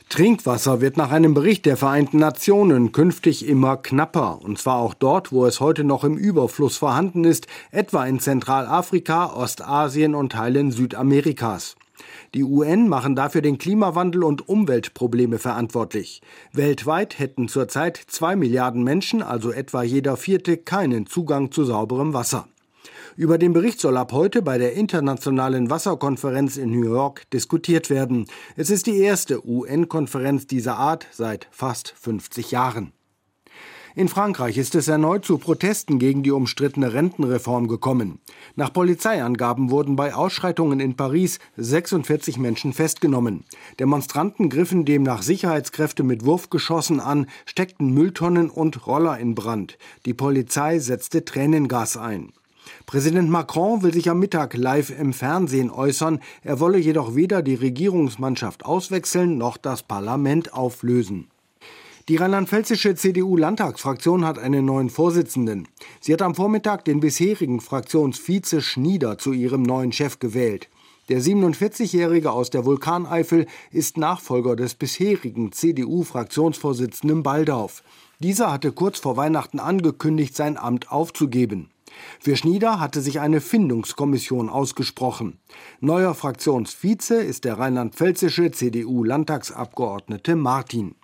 Trinkwasser 0.08 0.80
wird 0.80 0.98
nach 0.98 1.10
einem 1.10 1.32
Bericht 1.32 1.64
der 1.64 1.78
Vereinten 1.78 2.18
Nationen 2.18 2.92
künftig 2.92 3.46
immer 3.48 3.78
knapper, 3.78 4.40
und 4.42 4.58
zwar 4.58 4.76
auch 4.76 4.92
dort, 4.92 5.32
wo 5.32 5.46
es 5.46 5.60
heute 5.60 5.84
noch 5.84 6.04
im 6.04 6.18
Überfluss 6.18 6.76
vorhanden 6.76 7.24
ist, 7.24 7.46
etwa 7.70 8.04
in 8.04 8.20
Zentralafrika, 8.20 9.32
Ostasien 9.32 10.14
und 10.14 10.32
Teilen 10.32 10.70
Südamerikas. 10.70 11.76
Die 12.34 12.44
UN 12.44 12.88
machen 12.88 13.16
dafür 13.16 13.42
den 13.42 13.58
Klimawandel 13.58 14.24
und 14.24 14.48
Umweltprobleme 14.48 15.38
verantwortlich. 15.38 16.22
Weltweit 16.52 17.18
hätten 17.18 17.48
zurzeit 17.48 17.96
zwei 17.96 18.36
Milliarden 18.36 18.82
Menschen, 18.82 19.22
also 19.22 19.52
etwa 19.52 19.82
jeder 19.82 20.16
vierte, 20.16 20.56
keinen 20.56 21.06
Zugang 21.06 21.52
zu 21.52 21.64
sauberem 21.64 22.14
Wasser. 22.14 22.48
Über 23.16 23.36
den 23.36 23.52
Bericht 23.52 23.80
soll 23.80 23.96
ab 23.96 24.12
heute 24.12 24.40
bei 24.40 24.56
der 24.56 24.72
Internationalen 24.72 25.68
Wasserkonferenz 25.68 26.56
in 26.56 26.70
New 26.70 26.84
York 26.84 27.28
diskutiert 27.30 27.90
werden. 27.90 28.26
Es 28.56 28.70
ist 28.70 28.86
die 28.86 28.98
erste 28.98 29.46
UN-Konferenz 29.46 30.46
dieser 30.46 30.76
Art 30.78 31.06
seit 31.10 31.46
fast 31.50 31.94
50 32.00 32.50
Jahren. 32.50 32.92
In 33.94 34.08
Frankreich 34.08 34.56
ist 34.56 34.74
es 34.74 34.88
erneut 34.88 35.26
zu 35.26 35.36
Protesten 35.36 35.98
gegen 35.98 36.22
die 36.22 36.30
umstrittene 36.30 36.94
Rentenreform 36.94 37.68
gekommen. 37.68 38.20
Nach 38.56 38.72
Polizeiangaben 38.72 39.70
wurden 39.70 39.96
bei 39.96 40.14
Ausschreitungen 40.14 40.80
in 40.80 40.96
Paris 40.96 41.38
46 41.58 42.38
Menschen 42.38 42.72
festgenommen. 42.72 43.44
Demonstranten 43.78 44.48
griffen 44.48 44.86
demnach 44.86 45.20
Sicherheitskräfte 45.20 46.04
mit 46.04 46.24
Wurfgeschossen 46.24 47.00
an, 47.00 47.26
steckten 47.44 47.92
Mülltonnen 47.92 48.48
und 48.48 48.86
Roller 48.86 49.18
in 49.18 49.34
Brand. 49.34 49.76
Die 50.06 50.14
Polizei 50.14 50.78
setzte 50.78 51.26
Tränengas 51.26 51.98
ein. 51.98 52.32
Präsident 52.86 53.28
Macron 53.28 53.82
will 53.82 53.92
sich 53.92 54.08
am 54.08 54.20
Mittag 54.20 54.54
live 54.54 54.88
im 54.98 55.12
Fernsehen 55.12 55.70
äußern. 55.70 56.20
Er 56.42 56.60
wolle 56.60 56.78
jedoch 56.78 57.14
weder 57.14 57.42
die 57.42 57.56
Regierungsmannschaft 57.56 58.64
auswechseln 58.64 59.36
noch 59.36 59.58
das 59.58 59.82
Parlament 59.82 60.54
auflösen. 60.54 61.31
Die 62.08 62.16
rheinland-pfälzische 62.16 62.96
CDU-Landtagsfraktion 62.96 64.24
hat 64.24 64.36
einen 64.36 64.64
neuen 64.64 64.90
Vorsitzenden. 64.90 65.68
Sie 66.00 66.12
hat 66.12 66.20
am 66.20 66.34
Vormittag 66.34 66.84
den 66.84 66.98
bisherigen 66.98 67.60
Fraktionsvize 67.60 68.60
Schnieder 68.60 69.18
zu 69.18 69.32
ihrem 69.32 69.62
neuen 69.62 69.92
Chef 69.92 70.18
gewählt. 70.18 70.68
Der 71.08 71.20
47-Jährige 71.20 72.32
aus 72.32 72.50
der 72.50 72.64
Vulkaneifel 72.64 73.46
ist 73.70 73.98
Nachfolger 73.98 74.56
des 74.56 74.74
bisherigen 74.74 75.52
CDU-Fraktionsvorsitzenden 75.52 77.22
Baldauf. 77.22 77.84
Dieser 78.18 78.50
hatte 78.50 78.72
kurz 78.72 78.98
vor 78.98 79.16
Weihnachten 79.16 79.60
angekündigt, 79.60 80.34
sein 80.34 80.56
Amt 80.56 80.90
aufzugeben. 80.90 81.70
Für 82.18 82.34
Schnieder 82.34 82.80
hatte 82.80 83.00
sich 83.00 83.20
eine 83.20 83.40
Findungskommission 83.40 84.48
ausgesprochen. 84.48 85.38
Neuer 85.80 86.14
Fraktionsvize 86.14 87.16
ist 87.16 87.44
der 87.44 87.60
rheinland-pfälzische 87.60 88.50
CDU-Landtagsabgeordnete 88.50 90.34
Martin. 90.34 90.96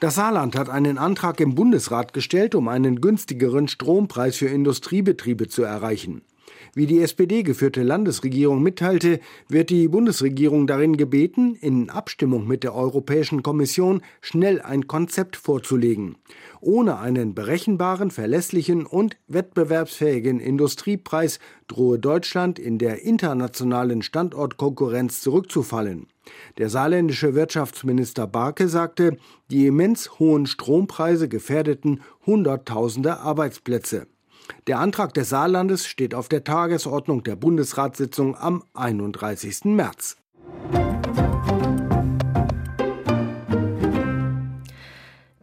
Das 0.00 0.14
Saarland 0.14 0.54
hat 0.54 0.68
einen 0.68 0.96
Antrag 0.96 1.40
im 1.40 1.56
Bundesrat 1.56 2.12
gestellt, 2.12 2.54
um 2.54 2.68
einen 2.68 3.00
günstigeren 3.00 3.66
Strompreis 3.66 4.36
für 4.36 4.46
Industriebetriebe 4.46 5.48
zu 5.48 5.64
erreichen. 5.64 6.22
Wie 6.74 6.86
die 6.86 7.00
SPD 7.00 7.42
geführte 7.42 7.82
Landesregierung 7.82 8.62
mitteilte, 8.62 9.20
wird 9.48 9.70
die 9.70 9.88
Bundesregierung 9.88 10.66
darin 10.66 10.96
gebeten, 10.96 11.54
in 11.54 11.90
Abstimmung 11.90 12.46
mit 12.46 12.62
der 12.62 12.74
Europäischen 12.74 13.42
Kommission 13.42 14.02
schnell 14.20 14.60
ein 14.60 14.86
Konzept 14.86 15.36
vorzulegen. 15.36 16.16
Ohne 16.60 16.98
einen 16.98 17.34
berechenbaren, 17.34 18.10
verlässlichen 18.10 18.84
und 18.86 19.16
wettbewerbsfähigen 19.28 20.40
Industriepreis 20.40 21.38
drohe 21.68 21.98
Deutschland 21.98 22.58
in 22.58 22.78
der 22.78 23.02
internationalen 23.02 24.02
Standortkonkurrenz 24.02 25.20
zurückzufallen. 25.20 26.06
Der 26.58 26.68
saarländische 26.68 27.34
Wirtschaftsminister 27.34 28.26
Barke 28.26 28.68
sagte, 28.68 29.16
die 29.50 29.66
immens 29.66 30.18
hohen 30.18 30.46
Strompreise 30.46 31.28
gefährdeten 31.28 32.02
Hunderttausende 32.26 33.18
Arbeitsplätze. 33.18 34.06
Der 34.66 34.78
Antrag 34.78 35.14
des 35.14 35.28
Saarlandes 35.28 35.86
steht 35.86 36.14
auf 36.14 36.28
der 36.28 36.44
Tagesordnung 36.44 37.22
der 37.22 37.36
Bundesratssitzung 37.36 38.36
am 38.36 38.64
31. 38.74 39.64
März. 39.64 40.16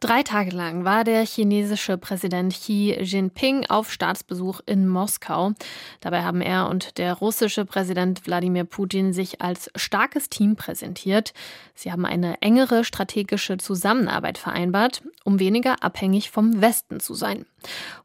Drei 0.05 0.21
Tage 0.21 0.51
lang 0.51 0.85
war 0.85 1.03
der 1.03 1.25
chinesische 1.25 1.97
Präsident 1.97 2.53
Xi 2.53 2.95
Jinping 3.01 3.65
auf 3.69 3.91
Staatsbesuch 3.91 4.61
in 4.67 4.87
Moskau. 4.87 5.53
Dabei 5.99 6.21
haben 6.21 6.41
er 6.41 6.69
und 6.69 6.99
der 6.99 7.15
russische 7.15 7.65
Präsident 7.65 8.27
Wladimir 8.27 8.65
Putin 8.65 9.13
sich 9.13 9.41
als 9.41 9.71
starkes 9.75 10.29
Team 10.29 10.55
präsentiert. 10.55 11.33
Sie 11.73 11.91
haben 11.91 12.05
eine 12.05 12.39
engere 12.43 12.83
strategische 12.83 13.57
Zusammenarbeit 13.57 14.37
vereinbart, 14.37 15.01
um 15.23 15.39
weniger 15.39 15.83
abhängig 15.83 16.29
vom 16.29 16.61
Westen 16.61 16.99
zu 16.99 17.15
sein. 17.15 17.47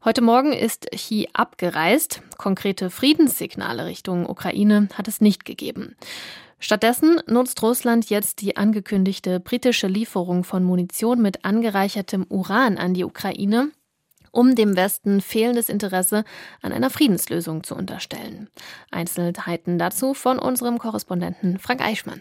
Heute 0.03 0.23
Morgen 0.23 0.53
ist 0.53 0.89
Xi 0.89 1.29
abgereist. 1.33 2.23
Konkrete 2.35 2.89
Friedenssignale 2.89 3.85
Richtung 3.85 4.27
Ukraine 4.27 4.89
hat 4.95 5.07
es 5.07 5.21
nicht 5.21 5.45
gegeben. 5.45 5.95
Stattdessen 6.63 7.19
nutzt 7.25 7.61
Russland 7.63 8.11
jetzt 8.11 8.39
die 8.39 8.55
angekündigte 8.55 9.39
britische 9.39 9.87
Lieferung 9.87 10.43
von 10.43 10.63
Munition 10.63 11.19
mit 11.19 11.43
angereichertem 11.43 12.27
Uran 12.29 12.77
an 12.77 12.93
die 12.93 13.03
Ukraine, 13.03 13.71
um 14.31 14.53
dem 14.53 14.75
Westen 14.77 15.21
fehlendes 15.21 15.69
Interesse 15.69 16.23
an 16.61 16.71
einer 16.71 16.91
Friedenslösung 16.91 17.63
zu 17.63 17.75
unterstellen. 17.75 18.47
Einzelheiten 18.91 19.79
dazu 19.79 20.13
von 20.13 20.37
unserem 20.37 20.77
Korrespondenten 20.77 21.57
Frank 21.57 21.81
Eichmann. 21.81 22.19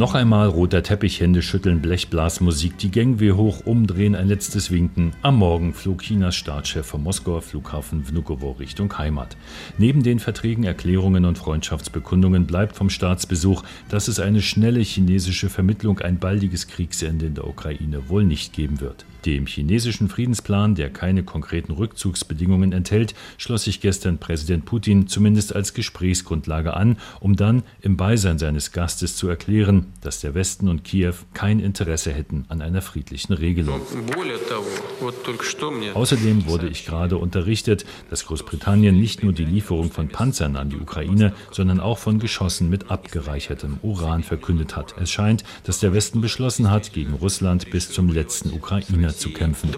Noch 0.00 0.14
einmal 0.14 0.48
roter 0.48 0.82
Teppich, 0.82 1.20
Hände 1.20 1.42
schütteln, 1.42 1.82
Blechblasmusik, 1.82 2.78
die 2.78 2.90
Gangway 2.90 3.32
hoch, 3.32 3.66
umdrehen, 3.66 4.14
ein 4.14 4.28
letztes 4.28 4.70
Winken. 4.70 5.12
Am 5.20 5.36
Morgen 5.36 5.74
flog 5.74 6.00
Chinas 6.00 6.36
Staatschef 6.36 6.86
vom 6.86 7.02
Moskauer 7.02 7.42
Flughafen 7.42 8.08
Vnukovo 8.08 8.52
Richtung 8.52 8.96
Heimat. 8.96 9.36
Neben 9.76 10.02
den 10.02 10.18
Verträgen, 10.18 10.64
Erklärungen 10.64 11.26
und 11.26 11.36
Freundschaftsbekundungen 11.36 12.46
bleibt 12.46 12.76
vom 12.76 12.88
Staatsbesuch, 12.88 13.62
dass 13.90 14.08
es 14.08 14.20
eine 14.20 14.40
schnelle 14.40 14.80
chinesische 14.80 15.50
Vermittlung, 15.50 15.98
ein 15.98 16.18
baldiges 16.18 16.66
Kriegsende 16.66 17.26
in 17.26 17.34
der 17.34 17.46
Ukraine 17.46 18.08
wohl 18.08 18.24
nicht 18.24 18.54
geben 18.54 18.80
wird. 18.80 19.04
Dem 19.26 19.46
chinesischen 19.46 20.08
Friedensplan, 20.08 20.74
der 20.74 20.90
keine 20.90 21.22
konkreten 21.22 21.72
Rückzugsbedingungen 21.72 22.72
enthält, 22.72 23.14
schloss 23.36 23.64
sich 23.64 23.80
gestern 23.80 24.18
Präsident 24.18 24.64
Putin 24.64 25.08
zumindest 25.08 25.54
als 25.54 25.74
Gesprächsgrundlage 25.74 26.74
an, 26.74 26.96
um 27.20 27.36
dann 27.36 27.62
im 27.82 27.96
Beisein 27.96 28.38
seines 28.38 28.72
Gastes 28.72 29.16
zu 29.16 29.28
erklären, 29.28 29.86
dass 30.00 30.20
der 30.20 30.34
Westen 30.34 30.68
und 30.68 30.84
Kiew 30.84 31.14
kein 31.34 31.60
Interesse 31.60 32.12
hätten 32.12 32.44
an 32.48 32.62
einer 32.62 32.80
friedlichen 32.80 33.34
Regelung. 33.34 33.80
Außerdem 35.94 36.46
wurde 36.46 36.68
ich 36.68 36.86
gerade 36.86 37.18
unterrichtet, 37.18 37.84
dass 38.08 38.24
Großbritannien 38.26 38.98
nicht 38.98 39.22
nur 39.22 39.32
die 39.32 39.44
Lieferung 39.44 39.90
von 39.90 40.08
Panzern 40.08 40.56
an 40.56 40.70
die 40.70 40.76
Ukraine, 40.76 41.34
sondern 41.50 41.80
auch 41.80 41.98
von 41.98 42.18
Geschossen 42.18 42.70
mit 42.70 42.90
abgereichertem 42.90 43.78
Uran 43.82 44.22
verkündet 44.22 44.76
hat. 44.76 44.94
Es 45.00 45.10
scheint, 45.10 45.44
dass 45.64 45.80
der 45.80 45.92
Westen 45.92 46.20
beschlossen 46.20 46.70
hat, 46.70 46.92
gegen 46.92 47.14
Russland 47.14 47.70
bis 47.70 47.90
zum 47.90 48.08
letzten 48.08 48.52
Ukrainer 48.52 49.09
Ukrainer 49.10 49.16
zu 49.16 49.30
kämpfen. 49.30 49.70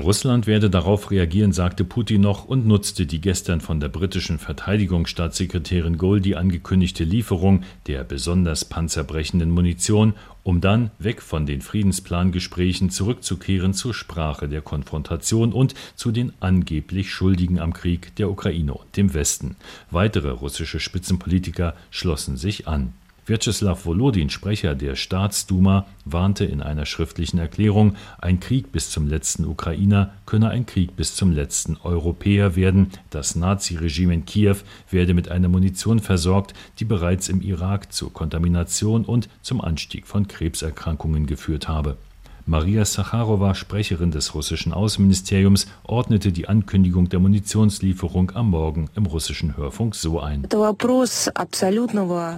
Russland 0.00 0.46
werde 0.46 0.70
darauf 0.70 1.10
reagieren, 1.10 1.52
sagte 1.52 1.84
Putin 1.84 2.20
noch 2.20 2.44
und 2.44 2.66
nutzte 2.66 3.06
die 3.06 3.20
gestern 3.20 3.60
von 3.60 3.80
der 3.80 3.88
britischen 3.88 4.38
Verteidigungsstaatssekretärin 4.38 5.98
Goldie 5.98 6.36
angekündigte 6.36 7.04
Lieferung 7.04 7.62
der 7.86 8.04
besonders 8.04 8.64
panzerbrechenden 8.64 9.50
Munition, 9.50 10.14
um 10.42 10.60
dann 10.60 10.90
weg 10.98 11.22
von 11.22 11.46
den 11.46 11.60
Friedensplangesprächen 11.60 12.90
zurückzukehren 12.90 13.74
zur 13.74 13.94
Sprache 13.94 14.48
der 14.48 14.62
Konfrontation 14.62 15.52
und 15.52 15.74
zu 15.96 16.10
den 16.10 16.32
angeblich 16.40 17.10
Schuldigen 17.10 17.58
am 17.58 17.72
Krieg 17.72 18.14
der 18.16 18.30
Ukraine 18.30 18.74
und 18.74 18.96
dem 18.96 19.14
Westen. 19.14 19.56
Weitere 19.90 20.30
russische 20.30 20.80
Spitzenpolitiker 20.80 21.74
schlossen 21.90 22.36
sich 22.36 22.66
an. 22.66 22.94
Vyacheslav 23.30 23.86
Volodin, 23.86 24.28
Sprecher 24.28 24.74
der 24.74 24.96
Staatsduma, 24.96 25.86
warnte 26.04 26.44
in 26.44 26.60
einer 26.60 26.84
schriftlichen 26.84 27.38
Erklärung, 27.38 27.94
ein 28.18 28.40
Krieg 28.40 28.72
bis 28.72 28.90
zum 28.90 29.06
letzten 29.06 29.44
Ukrainer 29.44 30.12
könne 30.26 30.48
ein 30.48 30.66
Krieg 30.66 30.96
bis 30.96 31.14
zum 31.14 31.30
letzten 31.30 31.76
Europäer 31.84 32.56
werden. 32.56 32.88
Das 33.10 33.36
Naziregime 33.36 34.14
in 34.14 34.24
Kiew 34.24 34.56
werde 34.90 35.14
mit 35.14 35.30
einer 35.30 35.48
Munition 35.48 36.00
versorgt, 36.00 36.54
die 36.80 36.84
bereits 36.84 37.28
im 37.28 37.40
Irak 37.40 37.92
zur 37.92 38.12
Kontamination 38.12 39.04
und 39.04 39.28
zum 39.42 39.60
Anstieg 39.60 40.08
von 40.08 40.26
Krebserkrankungen 40.26 41.26
geführt 41.26 41.68
habe. 41.68 41.98
Maria 42.46 42.84
Sacharowa, 42.84 43.54
Sprecherin 43.54 44.10
des 44.10 44.34
russischen 44.34 44.72
Außenministeriums, 44.72 45.66
ordnete 45.84 46.32
die 46.32 46.48
Ankündigung 46.48 47.08
der 47.08 47.20
Munitionslieferung 47.20 48.32
am 48.34 48.50
Morgen 48.50 48.88
im 48.96 49.06
russischen 49.06 49.56
Hörfunk 49.56 49.94
so 49.94 50.20
ein. 50.20 50.46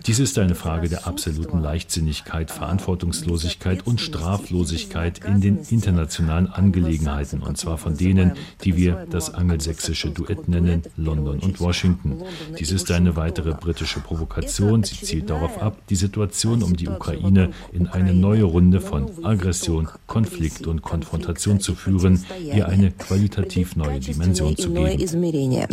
Dies 0.06 0.18
ist 0.18 0.38
eine 0.38 0.54
Frage 0.54 0.88
der 0.88 1.06
absoluten 1.06 1.60
Leichtsinnigkeit, 1.60 2.50
Verantwortungslosigkeit 2.50 3.86
und 3.86 4.00
Straflosigkeit 4.00 5.24
in 5.24 5.40
den 5.40 5.58
internationalen 5.70 6.48
Angelegenheiten, 6.48 7.42
und 7.42 7.56
zwar 7.56 7.78
von 7.78 7.96
denen, 7.96 8.32
die 8.64 8.76
wir 8.76 9.06
das 9.10 9.32
angelsächsische 9.32 10.10
Duett 10.10 10.48
nennen, 10.48 10.82
London 10.96 11.38
und 11.38 11.60
Washington. 11.60 12.22
Dies 12.58 12.72
ist 12.72 12.90
eine 12.90 13.16
weitere 13.16 13.52
britische 13.54 14.00
Provokation. 14.00 14.84
Sie 14.84 14.96
zielt 14.96 15.30
darauf 15.30 15.60
ab, 15.62 15.78
die 15.88 15.96
Situation 15.96 16.62
um 16.62 16.76
die 16.76 16.88
Ukraine 16.88 17.50
in 17.72 17.86
eine 17.86 18.14
neue 18.14 18.44
Runde 18.44 18.80
von 18.80 19.10
Aggression, 19.24 19.88
Konflikt 20.06 20.66
und 20.66 20.82
Konfrontation 20.82 21.60
zu 21.60 21.74
führen, 21.74 22.24
ihr 22.42 22.68
eine 22.68 22.90
qualitativ 22.90 23.76
neue 23.76 24.00
Dimension 24.00 24.56
zu 24.56 24.72
geben. 24.72 25.66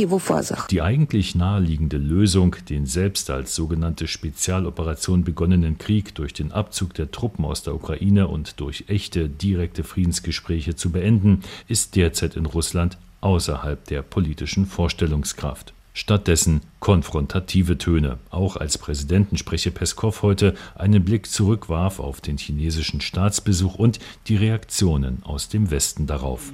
Die 0.69 0.82
eigentlich 0.82 1.36
naheliegende 1.36 1.97
Lösung, 1.97 2.55
den 2.69 2.86
selbst 2.86 3.29
als 3.29 3.55
sogenannte 3.55 4.08
Spezialoperation 4.08 5.23
begonnenen 5.23 5.77
Krieg 5.77 6.15
durch 6.15 6.34
den 6.34 6.51
Abzug 6.51 6.93
der 6.93 7.12
Truppen 7.12 7.45
aus 7.45 7.63
der 7.63 7.75
Ukraine 7.75 8.27
und 8.27 8.60
durch 8.60 8.86
echte, 8.88 9.29
direkte 9.29 9.84
Friedensgespräche 9.84 10.75
zu 10.75 10.91
beenden, 10.91 11.41
ist 11.67 11.95
derzeit 11.95 12.36
in 12.36 12.45
Russland 12.45 12.97
außerhalb 13.21 13.84
der 13.86 14.01
politischen 14.01 14.65
Vorstellungskraft. 14.65 15.73
Stattdessen 15.93 16.62
konfrontative 16.79 17.77
Töne. 17.77 18.19
Auch 18.29 18.55
als 18.57 18.77
Präsidentensprecher 18.77 19.71
Peskov 19.71 20.21
heute 20.21 20.55
einen 20.75 21.03
Blick 21.03 21.27
zurückwarf 21.27 21.99
auf 21.99 22.21
den 22.21 22.37
chinesischen 22.37 23.01
Staatsbesuch 23.01 23.75
und 23.75 23.99
die 24.27 24.37
Reaktionen 24.37 25.21
aus 25.23 25.49
dem 25.49 25.71
Westen 25.71 26.07
darauf. 26.07 26.51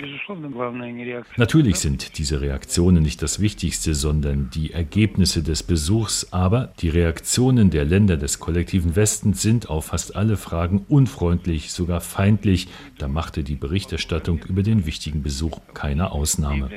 Natürlich 1.37 1.77
sind 1.77 2.17
diese 2.17 2.41
Reaktionen 2.41 3.03
nicht 3.03 3.21
das 3.21 3.39
Wichtigste, 3.39 3.93
sondern 3.93 4.49
die 4.53 4.71
Ergebnisse 4.71 5.43
des 5.43 5.63
Besuchs, 5.63 6.31
aber 6.33 6.73
die 6.79 6.89
Reaktionen 6.89 7.69
der 7.69 7.85
Länder 7.85 8.17
des 8.17 8.39
kollektiven 8.39 8.95
Westens 8.95 9.41
sind 9.41 9.69
auf 9.69 9.85
fast 9.85 10.15
alle 10.15 10.37
Fragen 10.37 10.85
unfreundlich, 10.89 11.71
sogar 11.71 12.01
feindlich. 12.01 12.67
Da 12.97 13.07
machte 13.07 13.43
die 13.43 13.55
Berichterstattung 13.55 14.39
über 14.49 14.63
den 14.63 14.85
wichtigen 14.85 15.21
Besuch 15.21 15.59
keine 15.73 16.11
Ausnahme. 16.11 16.69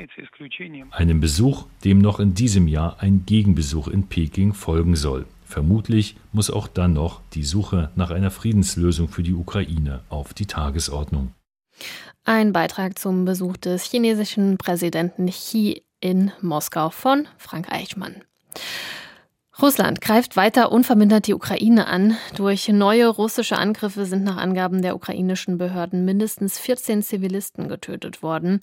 Einem 0.91 1.21
Besuch, 1.21 1.67
dem 1.85 1.99
noch 1.99 2.21
in 2.21 2.35
diesem 2.35 2.69
Jahr 2.69 3.01
ein 3.01 3.25
Gegenteil 3.25 3.38
Gegenbesuch 3.39 3.87
in 3.87 4.09
Peking 4.09 4.53
folgen 4.53 4.97
soll. 4.97 5.25
Vermutlich 5.45 6.17
muss 6.33 6.51
auch 6.51 6.67
dann 6.67 6.95
noch 6.95 7.21
die 7.35 7.45
Suche 7.45 7.93
nach 7.95 8.11
einer 8.11 8.33
Friedenslösung 8.33 9.07
für 9.07 9.23
die 9.23 9.33
Ukraine 9.33 10.01
auf 10.09 10.35
die 10.35 10.47
Tagesordnung. 10.47 11.33
Ein 12.25 12.53
Beitrag 12.53 12.99
zum 12.99 13.25
Besuch 13.25 13.57
des 13.57 13.85
chinesischen 13.85 14.59
Präsidenten 14.59 15.27
Xi 15.31 15.85
in 16.01 16.33
Moskau 16.41 16.91
von 16.91 17.29
Frank 17.39 17.71
Eichmann. 17.71 18.25
Russland 19.61 20.01
greift 20.01 20.37
weiter 20.37 20.71
unvermindert 20.71 21.27
die 21.27 21.35
Ukraine 21.35 21.89
an. 21.89 22.17
Durch 22.37 22.69
neue 22.69 23.09
russische 23.09 23.57
Angriffe 23.57 24.07
sind 24.07 24.23
nach 24.23 24.37
Angaben 24.37 24.83
der 24.83 24.95
ukrainischen 24.95 25.59
Behörden 25.59 26.05
mindestens 26.05 26.61
14 26.61 27.03
Zivilisten 27.03 27.67
getötet 27.67 28.23
worden. 28.23 28.61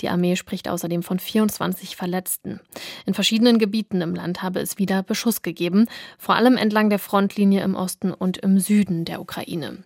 Die 0.00 0.08
Armee 0.08 0.36
spricht 0.36 0.68
außerdem 0.68 1.02
von 1.02 1.18
24 1.18 1.96
Verletzten. 1.96 2.60
In 3.06 3.14
verschiedenen 3.14 3.58
Gebieten 3.58 4.00
im 4.00 4.14
Land 4.14 4.42
habe 4.42 4.60
es 4.60 4.78
wieder 4.78 5.02
Beschuss 5.02 5.42
gegeben, 5.42 5.88
vor 6.16 6.36
allem 6.36 6.56
entlang 6.56 6.90
der 6.90 7.00
Frontlinie 7.00 7.64
im 7.64 7.74
Osten 7.74 8.12
und 8.12 8.36
im 8.36 8.60
Süden 8.60 9.04
der 9.04 9.20
Ukraine. 9.20 9.82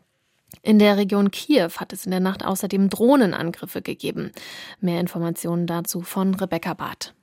In 0.61 0.79
der 0.79 0.99
Region 0.99 1.31
Kiew 1.31 1.71
hat 1.79 1.95
es 1.95 2.05
in 2.05 2.11
der 2.11 2.21
Nacht 2.21 2.45
außerdem 2.45 2.91
Drohnenangriffe 2.91 3.81
gegeben. 3.81 4.31
Mehr 4.79 5.01
Informationen 5.01 5.67
dazu 5.67 6.03
von 6.03 6.35
Rebecca 6.35 6.75
Barth. 6.75 7.15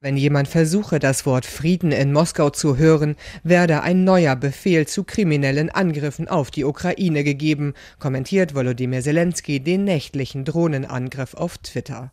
Wenn 0.00 0.16
jemand 0.16 0.46
versuche, 0.46 1.00
das 1.00 1.26
Wort 1.26 1.44
Frieden 1.44 1.90
in 1.90 2.12
Moskau 2.12 2.50
zu 2.50 2.76
hören, 2.76 3.16
werde 3.42 3.82
ein 3.82 4.04
neuer 4.04 4.36
Befehl 4.36 4.86
zu 4.86 5.02
kriminellen 5.02 5.70
Angriffen 5.70 6.28
auf 6.28 6.52
die 6.52 6.62
Ukraine 6.62 7.24
gegeben, 7.24 7.74
kommentiert 7.98 8.54
Volodymyr 8.54 9.02
Zelensky 9.02 9.58
den 9.58 9.82
nächtlichen 9.82 10.44
Drohnenangriff 10.44 11.34
auf 11.34 11.58
Twitter. 11.58 12.12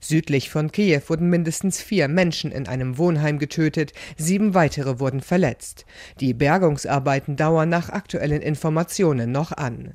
Südlich 0.00 0.48
von 0.48 0.72
Kiew 0.72 1.02
wurden 1.08 1.28
mindestens 1.28 1.82
vier 1.82 2.08
Menschen 2.08 2.52
in 2.52 2.68
einem 2.68 2.96
Wohnheim 2.96 3.38
getötet, 3.38 3.92
sieben 4.16 4.54
weitere 4.54 4.98
wurden 4.98 5.20
verletzt. 5.20 5.84
Die 6.20 6.32
Bergungsarbeiten 6.32 7.36
dauern 7.36 7.68
nach 7.68 7.90
aktuellen 7.90 8.40
Informationen 8.40 9.30
noch 9.30 9.52
an. 9.52 9.94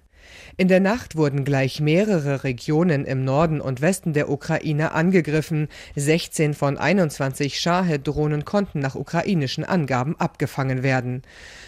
In 0.57 0.67
der 0.67 0.79
Nacht 0.79 1.15
wurden 1.15 1.43
gleich 1.43 1.79
mehrere 1.79 2.43
Regionen 2.43 3.05
im 3.05 3.23
Norden 3.23 3.61
und 3.61 3.81
Westen 3.81 4.13
der 4.13 4.29
Ukraine 4.29 4.91
angegriffen. 4.91 5.67
16 5.95 6.53
von 6.53 6.77
21 6.77 7.59
Shahed-Drohnen 7.59 8.45
konnten 8.45 8.79
nach 8.79 8.95
ukrainischen 8.95 9.63
Angaben 9.63 10.19
abgefangen 10.19 10.83
werden. 10.83 11.21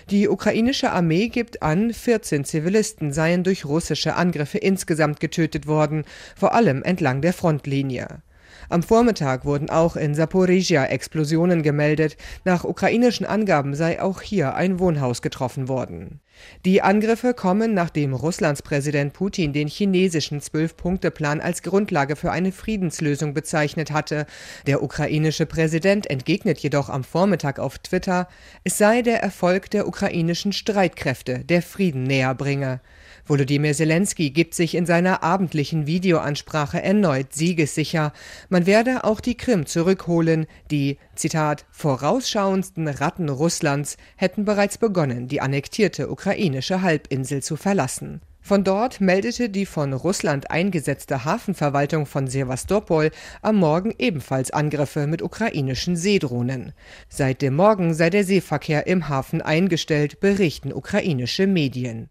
Die 0.10 0.28
ukrainische 0.28 0.92
Armee 0.92 1.30
gibt 1.30 1.64
an, 1.64 1.94
14 1.94 2.46
Zivilisten 2.46 3.14
seien 3.14 3.44
durch 3.44 3.66
russische 3.66 4.16
Angriffe 4.16 4.58
insgesamt 4.58 5.20
getötet 5.20 5.68
worden, 5.68 6.04
vor 6.36 6.54
allem 6.54 6.84
entlang 6.84 7.22
der 7.22 7.34
Frontlinie. 7.34 8.22
Am 8.70 8.84
Vormittag 8.84 9.46
wurden 9.46 9.70
auch 9.70 9.96
in 9.96 10.16
Saporizhia 10.16 10.86
Explosionen 10.86 11.64
gemeldet. 11.64 12.18
Nach 12.46 12.64
ukrainischen 12.64 13.26
Angaben 13.26 13.76
sei 13.76 14.02
auch 14.02 14.22
hier 14.22 14.56
ein 14.56 14.80
Wohnhaus 14.80 15.22
getroffen 15.22 15.68
worden. 15.68 16.22
Die 16.66 16.82
Angriffe 16.82 17.34
kommen, 17.34 17.74
nachdem 17.74 18.14
Russlands 18.14 18.62
Präsident 18.62 19.14
Putin 19.14 19.54
den 19.54 19.68
chinesischen 19.68 20.42
Zwölf-Punkte-Plan 20.42 21.42
als 21.42 21.62
Grundlage 21.62 22.16
für 22.16 22.32
eine 22.32 22.52
Friedenslösung 22.52 23.34
bezeichnet 23.34 23.92
hatte. 23.92 24.26
Der 24.66 24.82
ukrainische 24.82 25.46
Präsident 25.46 26.10
entgegnet 26.10 26.60
jedoch 26.60 26.90
am 26.90 27.04
Vormittag 27.04 27.60
auf 27.60 27.78
Twitter, 27.80 28.28
es 28.64 28.78
sei 28.78 29.02
der 29.02 29.22
Erfolg 29.22 29.70
der 29.72 29.88
ukrainischen 29.88 30.54
Streitkräfte, 30.54 31.40
der 31.40 31.62
Frieden 31.62 32.04
näher 32.04 32.34
bringe. 32.34 32.82
Volodymyr 33.26 33.74
Zelensky 33.74 34.32
gibt 34.32 34.54
sich 34.54 34.76
in 34.76 34.86
seiner 34.86 35.24
abendlichen 35.24 35.88
Videoansprache 35.88 36.82
erneut 36.82 37.34
siegessicher. 37.34 38.12
Man 38.50 38.66
werde 38.66 39.06
auch 39.06 39.22
die 39.22 39.38
Krim 39.38 39.66
zurückholen. 39.66 40.46
Die, 40.72 40.98
Zitat, 41.16 41.66
vorausschauendsten 41.72 42.90
Ratten 42.90 43.30
Russlands 43.30 43.96
hätten 44.18 44.44
bereits 44.44 44.78
begonnen, 44.78 45.30
die 45.30 45.40
annektierte 45.40 46.10
ukrainische 46.12 46.82
Halbinsel 46.82 47.42
zu 47.42 47.56
verlassen. 47.56 48.22
Von 48.42 48.66
dort 48.66 49.00
meldete 49.00 49.50
die 49.50 49.66
von 49.66 49.94
Russland 49.94 50.52
eingesetzte 50.52 51.24
Hafenverwaltung 51.24 52.06
von 52.06 52.28
Sevastopol 52.28 53.10
am 53.42 53.56
Morgen 53.56 53.94
ebenfalls 53.98 54.52
Angriffe 54.52 55.08
mit 55.08 55.22
ukrainischen 55.22 55.96
Seedrohnen. 55.96 56.74
Seit 57.08 57.42
dem 57.42 57.56
Morgen 57.56 57.94
sei 57.94 58.10
der 58.10 58.26
Seeverkehr 58.26 58.86
im 58.86 59.08
Hafen 59.08 59.42
eingestellt, 59.42 60.20
berichten 60.20 60.74
ukrainische 60.74 61.48
Medien. 61.48 62.10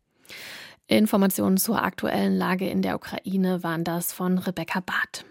Informationen 0.86 1.56
zur 1.56 1.82
aktuellen 1.82 2.36
Lage 2.36 2.68
in 2.68 2.82
der 2.82 2.96
Ukraine 2.96 3.62
waren 3.62 3.84
das 3.84 4.12
von 4.12 4.38
Rebecca 4.38 4.80
Barth. 4.80 5.24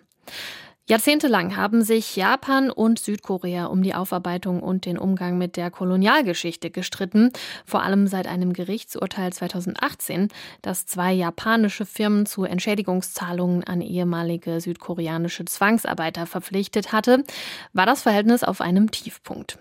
Jahrzehntelang 0.92 1.56
haben 1.56 1.84
sich 1.84 2.18
Japan 2.18 2.70
und 2.70 3.00
Südkorea 3.00 3.68
um 3.68 3.82
die 3.82 3.94
Aufarbeitung 3.94 4.62
und 4.62 4.86
den 4.86 4.98
Umgang 4.98 5.38
mit 5.38 5.56
der 5.56 5.72
Kolonialgeschichte 5.72 6.70
gestritten, 6.70 7.32
vor 7.66 7.84
allem 7.84 8.08
seit 8.08 8.28
einem 8.28 8.52
Gerichtsurteil 8.52 9.32
2018, 9.32 10.28
das 10.62 10.86
zwei 10.88 11.14
japanische 11.14 11.86
Firmen 11.86 12.26
zu 12.26 12.44
Entschädigungszahlungen 12.44 13.64
an 13.64 13.80
ehemalige 13.80 14.60
südkoreanische 14.60 15.46
Zwangsarbeiter 15.46 16.26
verpflichtet 16.26 16.92
hatte, 16.92 17.24
war 17.72 17.86
das 17.86 18.02
Verhältnis 18.02 18.44
auf 18.44 18.60
einem 18.60 18.92
Tiefpunkt. 18.92 19.60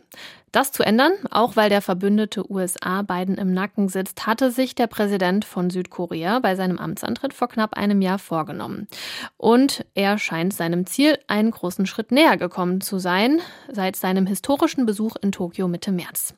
Das 0.53 0.73
zu 0.73 0.83
ändern, 0.83 1.13
auch 1.31 1.55
weil 1.55 1.69
der 1.71 1.81
verbündete 1.81 2.51
USA 2.51 3.03
Biden 3.03 3.37
im 3.37 3.53
Nacken 3.53 3.89
sitzt, 3.89 4.27
hatte 4.27 4.51
sich 4.51 4.75
der 4.75 4.89
Präsident 4.89 5.45
von 5.45 5.71
Südkorea 5.71 6.41
bei 6.41 6.57
seinem 6.57 6.79
Amtsantritt 6.79 7.33
vor 7.33 7.49
knapp 7.49 7.77
einem 7.77 8.03
Jahr 8.03 8.19
vorgenommen. 8.19 8.89
Und 9.37 9.85
er 9.95 10.19
scheint 10.19 10.53
seinem 10.53 10.87
Ziel 10.87 11.19
einen 11.29 11.53
großen 11.53 11.87
Schritt 11.87 12.11
näher 12.11 12.37
gekommen 12.37 12.81
zu 12.81 12.99
sein, 12.99 13.41
seit 13.71 13.95
seinem 13.95 14.27
historischen 14.27 14.87
Besuch 14.87 15.15
in 15.23 15.31
Tokio 15.31 15.69
Mitte 15.69 15.93
März. 15.93 16.35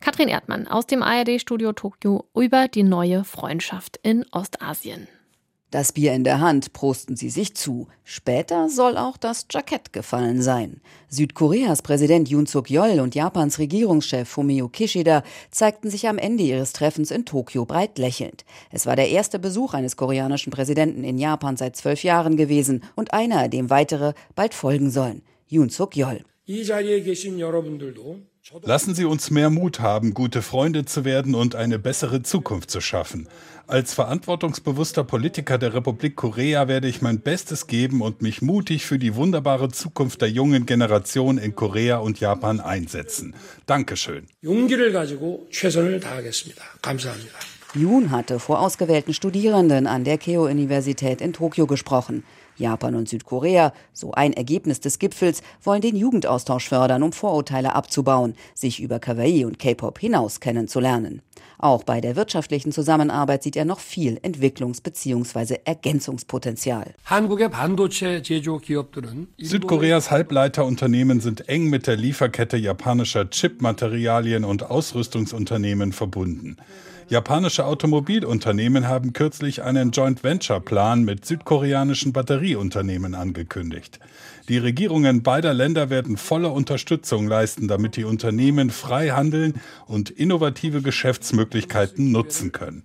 Katrin 0.00 0.28
Erdmann 0.28 0.66
aus 0.66 0.86
dem 0.86 1.02
ARD-Studio 1.02 1.72
Tokio 1.72 2.24
über 2.34 2.68
die 2.68 2.82
neue 2.82 3.24
Freundschaft 3.24 3.98
in 4.02 4.24
Ostasien. 4.32 5.06
Das 5.72 5.92
Bier 5.92 6.12
in 6.12 6.22
der 6.22 6.38
Hand 6.38 6.74
prosten 6.74 7.16
sie 7.16 7.30
sich 7.30 7.54
zu. 7.56 7.88
Später 8.04 8.68
soll 8.68 8.98
auch 8.98 9.16
das 9.16 9.46
Jackett 9.50 9.94
gefallen 9.94 10.42
sein. 10.42 10.82
Südkoreas 11.08 11.80
Präsident 11.80 12.28
Yoon 12.28 12.44
Suk-yeol 12.44 13.00
und 13.00 13.14
Japans 13.14 13.58
Regierungschef 13.58 14.28
Fumio 14.28 14.68
Kishida 14.68 15.22
zeigten 15.50 15.88
sich 15.88 16.06
am 16.06 16.18
Ende 16.18 16.42
ihres 16.42 16.74
Treffens 16.74 17.10
in 17.10 17.24
Tokio 17.24 17.64
breit 17.64 17.96
lächelnd. 17.96 18.44
Es 18.70 18.84
war 18.84 18.96
der 18.96 19.08
erste 19.08 19.38
Besuch 19.38 19.72
eines 19.72 19.96
koreanischen 19.96 20.52
Präsidenten 20.52 21.04
in 21.04 21.16
Japan 21.16 21.56
seit 21.56 21.74
zwölf 21.74 22.04
Jahren 22.04 22.36
gewesen 22.36 22.84
und 22.94 23.14
einer, 23.14 23.48
dem 23.48 23.70
weitere 23.70 24.12
bald 24.34 24.52
folgen 24.52 24.90
sollen. 24.90 25.22
Yoon 25.48 25.70
Suk-yeol. 25.70 26.20
Lassen 28.62 28.94
Sie 28.96 29.04
uns 29.04 29.30
mehr 29.30 29.50
Mut 29.50 29.78
haben, 29.78 30.14
gute 30.14 30.42
Freunde 30.42 30.84
zu 30.84 31.04
werden 31.04 31.36
und 31.36 31.54
eine 31.54 31.78
bessere 31.78 32.22
Zukunft 32.22 32.72
zu 32.72 32.80
schaffen. 32.80 33.28
Als 33.68 33.94
verantwortungsbewusster 33.94 35.04
Politiker 35.04 35.58
der 35.58 35.74
Republik 35.74 36.16
Korea 36.16 36.66
werde 36.66 36.88
ich 36.88 37.00
mein 37.02 37.20
Bestes 37.20 37.68
geben 37.68 38.02
und 38.02 38.20
mich 38.20 38.42
mutig 38.42 38.84
für 38.84 38.98
die 38.98 39.14
wunderbare 39.14 39.68
Zukunft 39.68 40.22
der 40.22 40.30
jungen 40.30 40.66
Generation 40.66 41.38
in 41.38 41.54
Korea 41.54 41.98
und 41.98 42.18
Japan 42.18 42.58
einsetzen. 42.58 43.36
Dankeschön. 43.66 44.26
Yoon 47.74 48.10
hatte 48.10 48.40
vor 48.40 48.60
ausgewählten 48.60 49.14
Studierenden 49.14 49.86
an 49.86 50.02
der 50.02 50.18
Keio-Universität 50.18 51.20
in 51.20 51.32
Tokio 51.32 51.66
gesprochen. 51.68 52.24
Japan 52.56 52.94
und 52.94 53.08
Südkorea, 53.08 53.72
so 53.92 54.12
ein 54.12 54.32
Ergebnis 54.32 54.80
des 54.80 54.98
Gipfels, 54.98 55.42
wollen 55.62 55.80
den 55.80 55.96
Jugendaustausch 55.96 56.68
fördern, 56.68 57.02
um 57.02 57.12
Vorurteile 57.12 57.74
abzubauen, 57.74 58.34
sich 58.54 58.80
über 58.80 58.98
Kawaii 58.98 59.44
und 59.44 59.58
K-Pop 59.58 59.98
hinaus 59.98 60.40
kennenzulernen. 60.40 61.22
Auch 61.58 61.84
bei 61.84 62.00
der 62.00 62.16
wirtschaftlichen 62.16 62.72
Zusammenarbeit 62.72 63.44
sieht 63.44 63.54
er 63.54 63.64
noch 63.64 63.78
viel 63.78 64.18
Entwicklungs- 64.22 64.82
bzw. 64.82 65.58
Ergänzungspotenzial. 65.64 66.94
Südkoreas 69.38 70.10
Halbleiterunternehmen 70.10 71.20
sind 71.20 71.48
eng 71.48 71.70
mit 71.70 71.86
der 71.86 71.96
Lieferkette 71.96 72.56
japanischer 72.56 73.30
Chipmaterialien 73.30 74.44
und 74.44 74.70
Ausrüstungsunternehmen 74.70 75.92
verbunden. 75.92 76.56
Japanische 77.09 77.65
Automobilunternehmen 77.65 78.87
haben 78.87 79.13
kürzlich 79.13 79.63
einen 79.63 79.91
Joint 79.91 80.23
Venture 80.23 80.59
Plan 80.59 81.03
mit 81.03 81.25
südkoreanischen 81.25 82.11
Batterieunternehmen 82.11 83.15
angekündigt. 83.15 83.99
Die 84.49 84.57
Regierungen 84.57 85.23
beider 85.23 85.53
Länder 85.53 85.89
werden 85.89 86.17
volle 86.17 86.49
Unterstützung 86.49 87.27
leisten, 87.27 87.69
damit 87.69 87.95
die 87.95 88.03
Unternehmen 88.03 88.71
frei 88.71 89.09
handeln 89.09 89.61
und 89.85 90.09
innovative 90.09 90.81
Geschäftsmöglichkeiten 90.81 92.11
nutzen 92.11 92.51
können. 92.51 92.83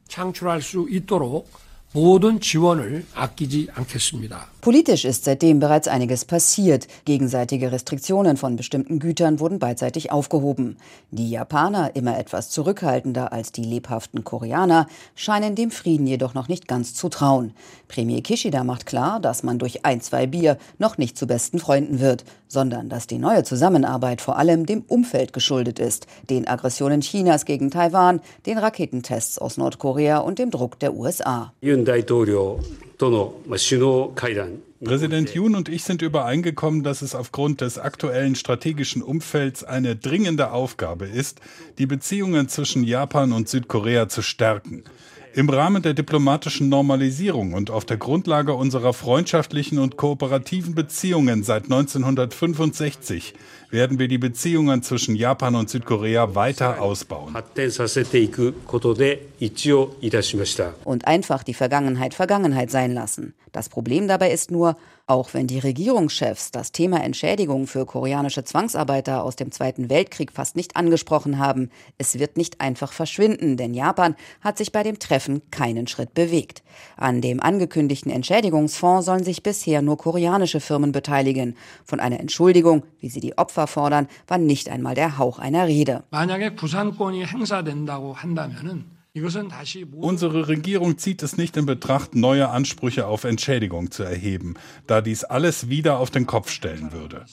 모든 1.94 2.40
지원을 2.40 3.04
아끼지 3.14 3.68
않겠습니다. 3.74 4.48
Politisch 4.67 5.05
ist 5.05 5.23
seitdem 5.23 5.61
bereits 5.61 5.87
einiges 5.87 6.25
passiert. 6.25 6.87
Gegenseitige 7.05 7.71
Restriktionen 7.71 8.35
von 8.35 8.57
bestimmten 8.57 8.99
Gütern 8.99 9.39
wurden 9.39 9.59
beidseitig 9.59 10.11
aufgehoben. 10.11 10.75
Die 11.09 11.29
Japaner, 11.29 11.95
immer 11.95 12.19
etwas 12.19 12.49
zurückhaltender 12.49 13.31
als 13.31 13.53
die 13.53 13.63
lebhaften 13.63 14.25
Koreaner, 14.25 14.87
scheinen 15.15 15.55
dem 15.55 15.71
Frieden 15.71 16.05
jedoch 16.05 16.33
noch 16.33 16.49
nicht 16.49 16.67
ganz 16.67 16.93
zu 16.93 17.07
trauen. 17.07 17.53
Premier 17.87 18.21
Kishida 18.21 18.65
macht 18.65 18.85
klar, 18.85 19.21
dass 19.21 19.41
man 19.41 19.57
durch 19.57 19.85
ein, 19.85 20.01
zwei 20.01 20.27
Bier 20.27 20.57
noch 20.79 20.97
nicht 20.97 21.17
zu 21.17 21.27
besten 21.27 21.59
Freunden 21.59 22.01
wird, 22.01 22.25
sondern 22.49 22.89
dass 22.89 23.07
die 23.07 23.19
neue 23.19 23.45
Zusammenarbeit 23.45 24.19
vor 24.19 24.37
allem 24.37 24.65
dem 24.65 24.83
Umfeld 24.89 25.31
geschuldet 25.31 25.79
ist, 25.79 26.07
den 26.29 26.45
Aggressionen 26.45 26.99
Chinas 26.99 27.45
gegen 27.45 27.71
Taiwan, 27.71 28.19
den 28.45 28.57
Raketentests 28.57 29.39
aus 29.39 29.55
Nordkorea 29.55 30.17
und 30.17 30.39
dem 30.39 30.51
Druck 30.51 30.77
der 30.79 30.93
USA. 30.93 31.53
Präsident 34.83 35.33
Yoon 35.33 35.55
und 35.55 35.69
ich 35.69 35.83
sind 35.83 36.01
übereingekommen, 36.01 36.83
dass 36.83 37.01
es 37.01 37.13
aufgrund 37.13 37.61
des 37.61 37.77
aktuellen 37.77 38.35
strategischen 38.35 39.03
Umfelds 39.03 39.63
eine 39.63 39.95
dringende 39.95 40.51
Aufgabe 40.51 41.05
ist, 41.05 41.39
die 41.77 41.85
Beziehungen 41.85 42.49
zwischen 42.49 42.83
Japan 42.83 43.33
und 43.33 43.49
Südkorea 43.49 44.09
zu 44.09 44.21
stärken. 44.21 44.83
Im 45.37 45.51
Rahmen 45.51 45.83
der 45.83 45.93
diplomatischen 45.93 46.67
Normalisierung 46.67 47.53
und 47.53 47.69
auf 47.69 47.85
der 47.85 47.97
Grundlage 47.97 48.55
unserer 48.55 48.91
freundschaftlichen 48.91 49.77
und 49.77 49.95
kooperativen 49.95 50.73
Beziehungen 50.73 51.43
seit 51.43 51.65
1965 51.65 53.35
werden 53.69 53.99
wir 53.99 54.07
die 54.07 54.17
Beziehungen 54.17 54.81
zwischen 54.81 55.15
Japan 55.15 55.53
und 55.53 55.69
Südkorea 55.69 56.33
weiter 56.33 56.81
ausbauen. 56.81 57.33
Und 60.85 61.05
einfach 61.05 61.43
die 61.43 61.53
Vergangenheit 61.53 62.15
Vergangenheit 62.15 62.71
sein 62.71 62.93
lassen. 62.93 63.35
Das 63.51 63.69
Problem 63.69 64.07
dabei 64.07 64.31
ist 64.31 64.51
nur, 64.51 64.77
auch 65.07 65.33
wenn 65.33 65.47
die 65.47 65.59
Regierungschefs 65.59 66.51
das 66.51 66.71
Thema 66.71 67.03
Entschädigung 67.03 67.65
für 67.65 67.85
koreanische 67.85 68.43
Zwangsarbeiter 68.43 69.23
aus 69.23 69.35
dem 69.35 69.51
Zweiten 69.51 69.89
Weltkrieg 69.89 70.31
fast 70.31 70.55
nicht 70.55 70.75
angesprochen 70.75 71.39
haben, 71.39 71.71
es 71.97 72.19
wird 72.19 72.37
nicht 72.37 72.61
einfach 72.61 72.91
verschwinden, 72.91 73.57
denn 73.57 73.73
Japan 73.73 74.15
hat 74.41 74.57
sich 74.57 74.71
bei 74.71 74.83
dem 74.83 74.99
Treffen 74.99 75.26
keinen 75.51 75.87
Schritt 75.87 76.13
bewegt. 76.13 76.63
An 76.95 77.21
dem 77.21 77.41
angekündigten 77.41 78.11
Entschädigungsfonds 78.11 79.05
sollen 79.05 79.23
sich 79.23 79.43
bisher 79.43 79.81
nur 79.81 79.97
koreanische 79.97 80.59
Firmen 80.59 80.91
beteiligen. 80.91 81.55
Von 81.85 81.99
einer 81.99 82.19
Entschuldigung, 82.19 82.83
wie 82.99 83.09
sie 83.09 83.19
die 83.19 83.37
Opfer 83.37 83.67
fordern, 83.67 84.07
war 84.27 84.37
nicht 84.37 84.69
einmal 84.69 84.95
der 84.95 85.17
Hauch 85.17 85.39
einer 85.39 85.67
Rede. 85.67 86.03
Unsere 89.99 90.47
Regierung 90.47 90.97
zieht 90.97 91.23
es 91.23 91.37
nicht 91.37 91.57
in 91.57 91.65
Betracht, 91.65 92.15
neue 92.15 92.49
Ansprüche 92.49 93.07
auf 93.07 93.23
Entschädigung 93.23 93.89
zu 93.89 94.03
erheben, 94.03 94.53
da 94.85 95.01
dies 95.01 95.23
alles 95.23 95.69
wieder 95.69 95.97
auf 95.97 96.11
den 96.11 96.27
Kopf 96.27 96.51
stellen 96.51 96.91
würde. 96.91 97.25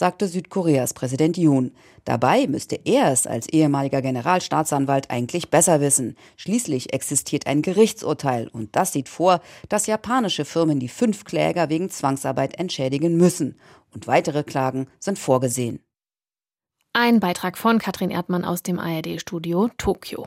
sagte 0.00 0.28
Südkoreas 0.28 0.94
Präsident 0.94 1.36
Yoon. 1.36 1.72
Dabei 2.04 2.46
müsste 2.46 2.80
er 2.84 3.12
es 3.12 3.26
als 3.26 3.48
ehemaliger 3.48 4.02
Generalstaatsanwalt 4.02 5.10
eigentlich 5.10 5.50
besser 5.50 5.80
wissen. 5.80 6.16
Schließlich 6.36 6.92
existiert 6.92 7.46
ein 7.46 7.62
Gerichtsurteil 7.62 8.48
und 8.48 8.74
das 8.76 8.92
sieht 8.92 9.08
vor, 9.08 9.40
dass 9.68 9.86
japanische 9.86 10.44
Firmen 10.44 10.80
die 10.80 10.88
fünf 10.88 11.24
Kläger 11.24 11.68
wegen 11.68 11.90
Zwangsarbeit 11.90 12.58
entschädigen 12.58 13.16
müssen. 13.16 13.58
Und 13.92 14.06
weitere 14.06 14.44
Klagen 14.44 14.86
sind 14.98 15.18
vorgesehen. 15.18 15.80
Ein 16.92 17.20
Beitrag 17.20 17.56
von 17.56 17.78
Katrin 17.78 18.10
Erdmann 18.10 18.44
aus 18.44 18.62
dem 18.62 18.78
ARD-Studio 18.78 19.68
Tokio. 19.78 20.26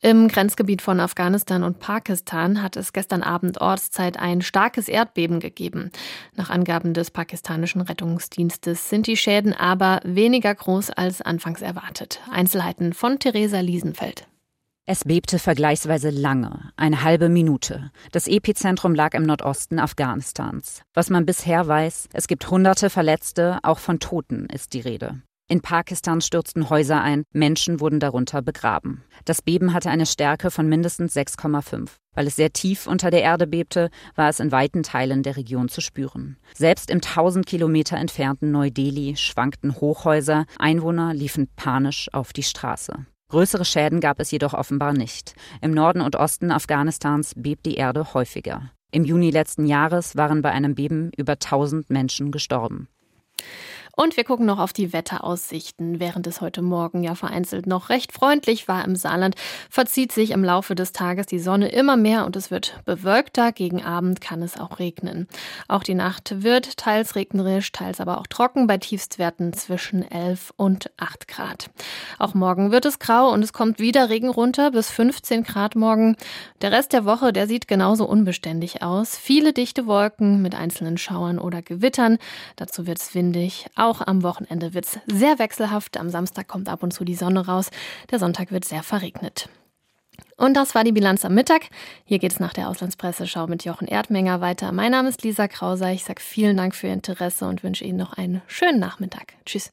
Im 0.00 0.28
Grenzgebiet 0.28 0.82
von 0.82 1.00
Afghanistan 1.00 1.62
und 1.62 1.78
Pakistan 1.78 2.62
hat 2.62 2.76
es 2.76 2.92
gestern 2.92 3.22
Abend 3.22 3.60
Ortszeit 3.60 4.18
ein 4.18 4.42
starkes 4.42 4.88
Erdbeben 4.88 5.40
gegeben. 5.40 5.90
Nach 6.36 6.50
Angaben 6.50 6.94
des 6.94 7.10
pakistanischen 7.10 7.80
Rettungsdienstes 7.80 8.88
sind 8.88 9.06
die 9.06 9.16
Schäden 9.16 9.52
aber 9.52 10.00
weniger 10.04 10.54
groß 10.54 10.90
als 10.90 11.22
anfangs 11.22 11.62
erwartet. 11.62 12.20
Einzelheiten 12.30 12.92
von 12.92 13.18
Theresa 13.18 13.60
Liesenfeld. 13.60 14.26
Es 14.92 15.04
bebte 15.04 15.38
vergleichsweise 15.38 16.10
lange, 16.10 16.72
eine 16.76 17.04
halbe 17.04 17.28
Minute. 17.28 17.92
Das 18.10 18.26
Epizentrum 18.26 18.92
lag 18.92 19.14
im 19.14 19.22
Nordosten 19.22 19.78
Afghanistans. 19.78 20.82
Was 20.94 21.10
man 21.10 21.26
bisher 21.26 21.68
weiß, 21.68 22.08
es 22.12 22.26
gibt 22.26 22.50
hunderte 22.50 22.90
Verletzte, 22.90 23.60
auch 23.62 23.78
von 23.78 24.00
Toten 24.00 24.46
ist 24.46 24.72
die 24.72 24.80
Rede. 24.80 25.22
In 25.50 25.62
Pakistan 25.62 26.20
stürzten 26.20 26.70
Häuser 26.70 27.02
ein, 27.02 27.24
Menschen 27.32 27.80
wurden 27.80 27.98
darunter 27.98 28.40
begraben. 28.40 29.02
Das 29.24 29.42
Beben 29.42 29.72
hatte 29.72 29.90
eine 29.90 30.06
Stärke 30.06 30.52
von 30.52 30.68
mindestens 30.68 31.16
6,5. 31.16 31.88
Weil 32.14 32.28
es 32.28 32.36
sehr 32.36 32.52
tief 32.52 32.86
unter 32.86 33.10
der 33.10 33.22
Erde 33.22 33.48
bebte, 33.48 33.90
war 34.14 34.28
es 34.28 34.38
in 34.38 34.52
weiten 34.52 34.84
Teilen 34.84 35.24
der 35.24 35.36
Region 35.36 35.68
zu 35.68 35.80
spüren. 35.80 36.36
Selbst 36.54 36.88
im 36.88 36.98
1000 36.98 37.46
Kilometer 37.46 37.96
entfernten 37.96 38.52
Neu-Delhi 38.52 39.16
schwankten 39.16 39.74
Hochhäuser, 39.74 40.46
Einwohner 40.60 41.14
liefen 41.14 41.48
panisch 41.56 42.08
auf 42.12 42.32
die 42.32 42.44
Straße. 42.44 43.06
Größere 43.30 43.64
Schäden 43.64 43.98
gab 43.98 44.20
es 44.20 44.30
jedoch 44.30 44.54
offenbar 44.54 44.92
nicht. 44.92 45.34
Im 45.60 45.72
Norden 45.72 46.00
und 46.00 46.14
Osten 46.14 46.52
Afghanistans 46.52 47.32
bebt 47.34 47.66
die 47.66 47.74
Erde 47.74 48.14
häufiger. 48.14 48.70
Im 48.92 49.04
Juni 49.04 49.30
letzten 49.30 49.66
Jahres 49.66 50.14
waren 50.14 50.42
bei 50.42 50.52
einem 50.52 50.76
Beben 50.76 51.10
über 51.16 51.32
1000 51.32 51.90
Menschen 51.90 52.30
gestorben. 52.30 52.86
Und 54.00 54.16
wir 54.16 54.24
gucken 54.24 54.46
noch 54.46 54.58
auf 54.58 54.72
die 54.72 54.94
Wetteraussichten. 54.94 56.00
Während 56.00 56.26
es 56.26 56.40
heute 56.40 56.62
Morgen 56.62 57.04
ja 57.04 57.14
vereinzelt 57.14 57.66
noch 57.66 57.90
recht 57.90 58.14
freundlich 58.14 58.66
war 58.66 58.82
im 58.82 58.96
Saarland, 58.96 59.34
verzieht 59.68 60.10
sich 60.10 60.30
im 60.30 60.42
Laufe 60.42 60.74
des 60.74 60.92
Tages 60.92 61.26
die 61.26 61.38
Sonne 61.38 61.68
immer 61.68 61.98
mehr 61.98 62.24
und 62.24 62.34
es 62.34 62.50
wird 62.50 62.80
bewölkter. 62.86 63.52
Gegen 63.52 63.84
Abend 63.84 64.22
kann 64.22 64.40
es 64.40 64.58
auch 64.58 64.78
regnen. 64.78 65.28
Auch 65.68 65.82
die 65.82 65.92
Nacht 65.92 66.42
wird 66.42 66.78
teils 66.78 67.14
regnerisch, 67.14 67.72
teils 67.72 68.00
aber 68.00 68.16
auch 68.16 68.26
trocken 68.26 68.66
bei 68.66 68.78
Tiefstwerten 68.78 69.52
zwischen 69.52 70.10
11 70.10 70.54
und 70.56 70.90
8 70.96 71.28
Grad. 71.28 71.68
Auch 72.18 72.32
morgen 72.32 72.72
wird 72.72 72.86
es 72.86 73.00
grau 73.00 73.30
und 73.30 73.42
es 73.42 73.52
kommt 73.52 73.80
wieder 73.80 74.08
Regen 74.08 74.30
runter 74.30 74.70
bis 74.70 74.90
15 74.90 75.44
Grad 75.44 75.76
morgen. 75.76 76.16
Der 76.62 76.72
Rest 76.72 76.94
der 76.94 77.04
Woche, 77.04 77.34
der 77.34 77.46
sieht 77.46 77.68
genauso 77.68 78.06
unbeständig 78.06 78.82
aus. 78.82 79.18
Viele 79.18 79.52
dichte 79.52 79.86
Wolken 79.86 80.40
mit 80.40 80.54
einzelnen 80.54 80.96
Schauern 80.96 81.38
oder 81.38 81.60
Gewittern. 81.60 82.16
Dazu 82.56 82.86
wird 82.86 82.96
es 82.96 83.14
windig. 83.14 83.66
Auch 83.76 83.89
am 83.98 84.22
Wochenende 84.22 84.74
wird 84.74 84.86
es 84.86 84.98
sehr 85.06 85.38
wechselhaft. 85.38 85.96
Am 85.96 86.10
Samstag 86.10 86.48
kommt 86.48 86.68
ab 86.68 86.82
und 86.82 86.92
zu 86.92 87.04
die 87.04 87.14
Sonne 87.14 87.46
raus. 87.46 87.70
Der 88.10 88.18
Sonntag 88.18 88.52
wird 88.52 88.64
sehr 88.64 88.82
verregnet. 88.82 89.48
Und 90.36 90.54
das 90.54 90.74
war 90.74 90.84
die 90.84 90.92
Bilanz 90.92 91.24
am 91.24 91.34
Mittag. 91.34 91.62
Hier 92.04 92.18
geht 92.18 92.32
es 92.32 92.40
nach 92.40 92.52
der 92.52 92.68
Auslandspresseschau 92.68 93.46
mit 93.46 93.64
Jochen 93.64 93.88
Erdmenger 93.88 94.40
weiter. 94.40 94.72
Mein 94.72 94.92
Name 94.92 95.08
ist 95.08 95.22
Lisa 95.22 95.48
Krauser. 95.48 95.92
Ich 95.92 96.04
sage 96.04 96.20
vielen 96.20 96.56
Dank 96.56 96.74
für 96.74 96.86
Ihr 96.86 96.94
Interesse 96.94 97.46
und 97.46 97.62
wünsche 97.62 97.84
Ihnen 97.84 97.98
noch 97.98 98.14
einen 98.14 98.40
schönen 98.46 98.78
Nachmittag. 98.80 99.34
Tschüss. 99.44 99.72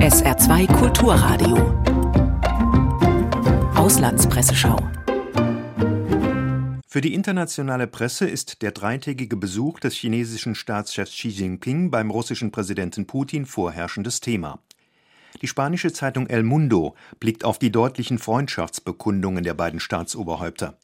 SR2 0.00 0.66
Kulturradio. 0.78 1.56
Auslandspresseschau. 3.76 4.78
Für 6.92 7.00
die 7.00 7.14
internationale 7.14 7.86
Presse 7.86 8.28
ist 8.28 8.60
der 8.60 8.70
dreitägige 8.70 9.38
Besuch 9.38 9.80
des 9.80 9.94
chinesischen 9.94 10.54
Staatschefs 10.54 11.12
Xi 11.12 11.28
Jinping 11.28 11.90
beim 11.90 12.10
russischen 12.10 12.52
Präsidenten 12.52 13.06
Putin 13.06 13.46
vorherrschendes 13.46 14.20
Thema. 14.20 14.58
Die 15.40 15.46
spanische 15.46 15.94
Zeitung 15.94 16.26
El 16.26 16.42
Mundo 16.42 16.94
blickt 17.18 17.46
auf 17.46 17.58
die 17.58 17.72
deutlichen 17.72 18.18
Freundschaftsbekundungen 18.18 19.42
der 19.42 19.54
beiden 19.54 19.80
Staatsoberhäupter. 19.80 20.76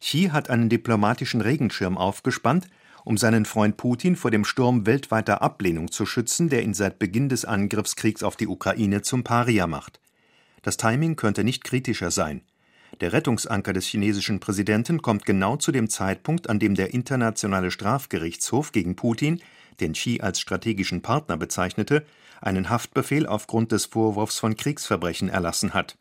Xi 0.00 0.28
hat 0.30 0.48
einen 0.48 0.68
diplomatischen 0.68 1.40
Regenschirm 1.40 1.98
aufgespannt, 1.98 2.68
um 3.04 3.18
seinen 3.18 3.44
Freund 3.44 3.76
Putin 3.76 4.14
vor 4.14 4.30
dem 4.30 4.44
Sturm 4.44 4.86
weltweiter 4.86 5.42
Ablehnung 5.42 5.90
zu 5.90 6.06
schützen, 6.06 6.50
der 6.50 6.62
ihn 6.62 6.74
seit 6.74 7.00
Beginn 7.00 7.28
des 7.28 7.44
Angriffskriegs 7.44 8.22
auf 8.22 8.36
die 8.36 8.46
Ukraine 8.46 9.02
zum 9.02 9.24
Paria 9.24 9.66
macht. 9.66 9.98
Das 10.62 10.76
Timing 10.76 11.16
könnte 11.16 11.42
nicht 11.42 11.64
kritischer 11.64 12.12
sein. 12.12 12.42
Der 13.00 13.12
Rettungsanker 13.12 13.72
des 13.72 13.86
chinesischen 13.86 14.40
Präsidenten 14.40 15.02
kommt 15.02 15.24
genau 15.24 15.56
zu 15.56 15.70
dem 15.70 15.88
Zeitpunkt, 15.88 16.50
an 16.50 16.58
dem 16.58 16.74
der 16.74 16.92
Internationale 16.92 17.70
Strafgerichtshof 17.70 18.72
gegen 18.72 18.96
Putin, 18.96 19.40
den 19.78 19.92
Xi 19.92 20.20
als 20.20 20.40
strategischen 20.40 21.00
Partner 21.00 21.36
bezeichnete, 21.36 22.04
einen 22.40 22.70
Haftbefehl 22.70 23.26
aufgrund 23.26 23.70
des 23.70 23.86
Vorwurfs 23.86 24.38
von 24.38 24.56
Kriegsverbrechen 24.56 25.28
erlassen 25.28 25.74
hat. 25.74 25.96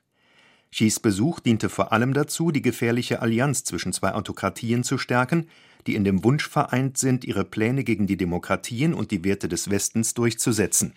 Xis 0.72 1.00
Besuch 1.00 1.40
diente 1.40 1.70
vor 1.70 1.94
allem 1.94 2.14
dazu, 2.14 2.52
die 2.52 2.62
gefährliche 2.64 3.22
Allianz 3.22 3.64
zwischen 3.64 3.94
zwei 3.94 4.14
Autokratien 4.14 4.84
zu 4.84 4.98
stärken, 4.98 5.48
die 5.86 5.96
in 5.96 6.04
dem 6.04 6.24
Wunsch 6.24 6.50
vereint 6.50 6.98
sind, 6.98 7.24
ihre 7.24 7.46
Pläne 7.46 7.84
gegen 7.84 8.08
die 8.08 8.18
Demokratien 8.18 8.94
und 8.94 9.12
die 9.12 9.24
Werte 9.24 9.48
des 9.48 9.70
Westens 9.70 10.16
durchzusetzen. 10.16 10.94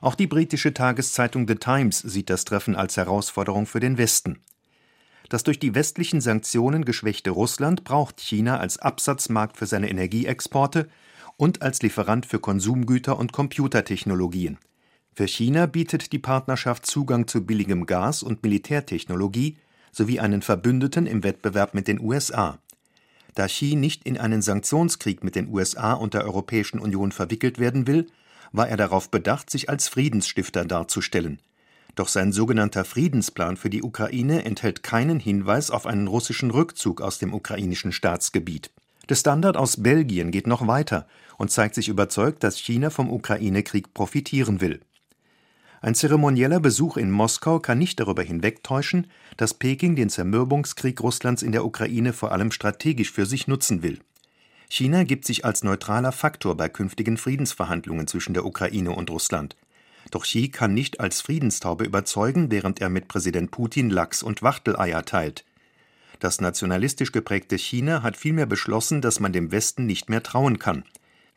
Auch 0.00 0.14
die 0.14 0.26
britische 0.26 0.72
Tageszeitung 0.72 1.46
The 1.48 1.56
Times 1.56 1.98
sieht 1.98 2.30
das 2.30 2.44
Treffen 2.44 2.76
als 2.76 2.96
Herausforderung 2.96 3.66
für 3.66 3.80
den 3.80 3.98
Westen. 3.98 4.38
Das 5.28 5.42
durch 5.42 5.58
die 5.58 5.74
westlichen 5.74 6.20
Sanktionen 6.20 6.84
geschwächte 6.84 7.30
Russland 7.30 7.84
braucht 7.84 8.20
China 8.20 8.58
als 8.58 8.78
Absatzmarkt 8.78 9.56
für 9.56 9.66
seine 9.66 9.88
Energieexporte 9.88 10.88
und 11.36 11.62
als 11.62 11.82
Lieferant 11.82 12.26
für 12.26 12.38
Konsumgüter 12.38 13.18
und 13.18 13.32
Computertechnologien. 13.32 14.58
Für 15.14 15.26
China 15.26 15.66
bietet 15.66 16.12
die 16.12 16.18
Partnerschaft 16.18 16.86
Zugang 16.86 17.26
zu 17.26 17.46
billigem 17.46 17.86
Gas 17.86 18.22
und 18.22 18.42
Militärtechnologie 18.42 19.56
sowie 19.92 20.20
einen 20.20 20.42
Verbündeten 20.42 21.06
im 21.06 21.22
Wettbewerb 21.22 21.72
mit 21.72 21.88
den 21.88 22.00
USA. 22.00 22.58
Da 23.34 23.46
Xi 23.46 23.76
nicht 23.76 24.04
in 24.04 24.18
einen 24.18 24.42
Sanktionskrieg 24.42 25.24
mit 25.24 25.36
den 25.36 25.48
USA 25.48 25.94
und 25.94 26.14
der 26.14 26.24
Europäischen 26.24 26.78
Union 26.78 27.12
verwickelt 27.12 27.58
werden 27.58 27.86
will, 27.86 28.06
war 28.52 28.68
er 28.68 28.76
darauf 28.76 29.10
bedacht, 29.10 29.50
sich 29.50 29.68
als 29.68 29.88
Friedensstifter 29.88 30.64
darzustellen 30.64 31.40
doch 31.94 32.08
sein 32.08 32.32
sogenannter 32.32 32.84
Friedensplan 32.84 33.56
für 33.56 33.70
die 33.70 33.82
Ukraine 33.82 34.44
enthält 34.44 34.82
keinen 34.82 35.20
Hinweis 35.20 35.70
auf 35.70 35.86
einen 35.86 36.08
russischen 36.08 36.50
Rückzug 36.50 37.00
aus 37.00 37.18
dem 37.18 37.32
ukrainischen 37.32 37.92
Staatsgebiet. 37.92 38.70
Der 39.08 39.14
Standard 39.14 39.56
aus 39.56 39.82
Belgien 39.82 40.30
geht 40.30 40.46
noch 40.46 40.66
weiter 40.66 41.06
und 41.36 41.50
zeigt 41.50 41.74
sich 41.74 41.88
überzeugt, 41.88 42.42
dass 42.42 42.58
China 42.58 42.90
vom 42.90 43.10
Ukraine-Krieg 43.12 43.94
profitieren 43.94 44.60
will. 44.60 44.80
Ein 45.82 45.94
zeremonieller 45.94 46.60
Besuch 46.60 46.96
in 46.96 47.10
Moskau 47.10 47.58
kann 47.58 47.78
nicht 47.78 48.00
darüber 48.00 48.22
hinwegtäuschen, 48.22 49.06
dass 49.36 49.52
Peking 49.52 49.96
den 49.96 50.08
Zermürbungskrieg 50.08 50.98
Russlands 51.02 51.42
in 51.42 51.52
der 51.52 51.64
Ukraine 51.64 52.14
vor 52.14 52.32
allem 52.32 52.50
strategisch 52.50 53.12
für 53.12 53.26
sich 53.26 53.48
nutzen 53.48 53.82
will. 53.82 53.98
China 54.70 55.04
gibt 55.04 55.26
sich 55.26 55.44
als 55.44 55.62
neutraler 55.62 56.10
Faktor 56.10 56.56
bei 56.56 56.70
künftigen 56.70 57.18
Friedensverhandlungen 57.18 58.06
zwischen 58.06 58.32
der 58.32 58.46
Ukraine 58.46 58.92
und 58.92 59.10
Russland. 59.10 59.56
Doch 60.14 60.22
Xi 60.22 60.48
kann 60.48 60.74
nicht 60.74 61.00
als 61.00 61.20
Friedenstaube 61.20 61.84
überzeugen, 61.84 62.52
während 62.52 62.80
er 62.80 62.88
mit 62.88 63.08
Präsident 63.08 63.50
Putin 63.50 63.90
Lachs 63.90 64.22
und 64.22 64.42
Wachteleier 64.42 65.04
teilt. 65.04 65.44
Das 66.20 66.40
nationalistisch 66.40 67.10
geprägte 67.10 67.58
China 67.58 68.04
hat 68.04 68.16
vielmehr 68.16 68.46
beschlossen, 68.46 69.00
dass 69.00 69.18
man 69.18 69.32
dem 69.32 69.50
Westen 69.50 69.86
nicht 69.86 70.08
mehr 70.08 70.22
trauen 70.22 70.60
kann. 70.60 70.84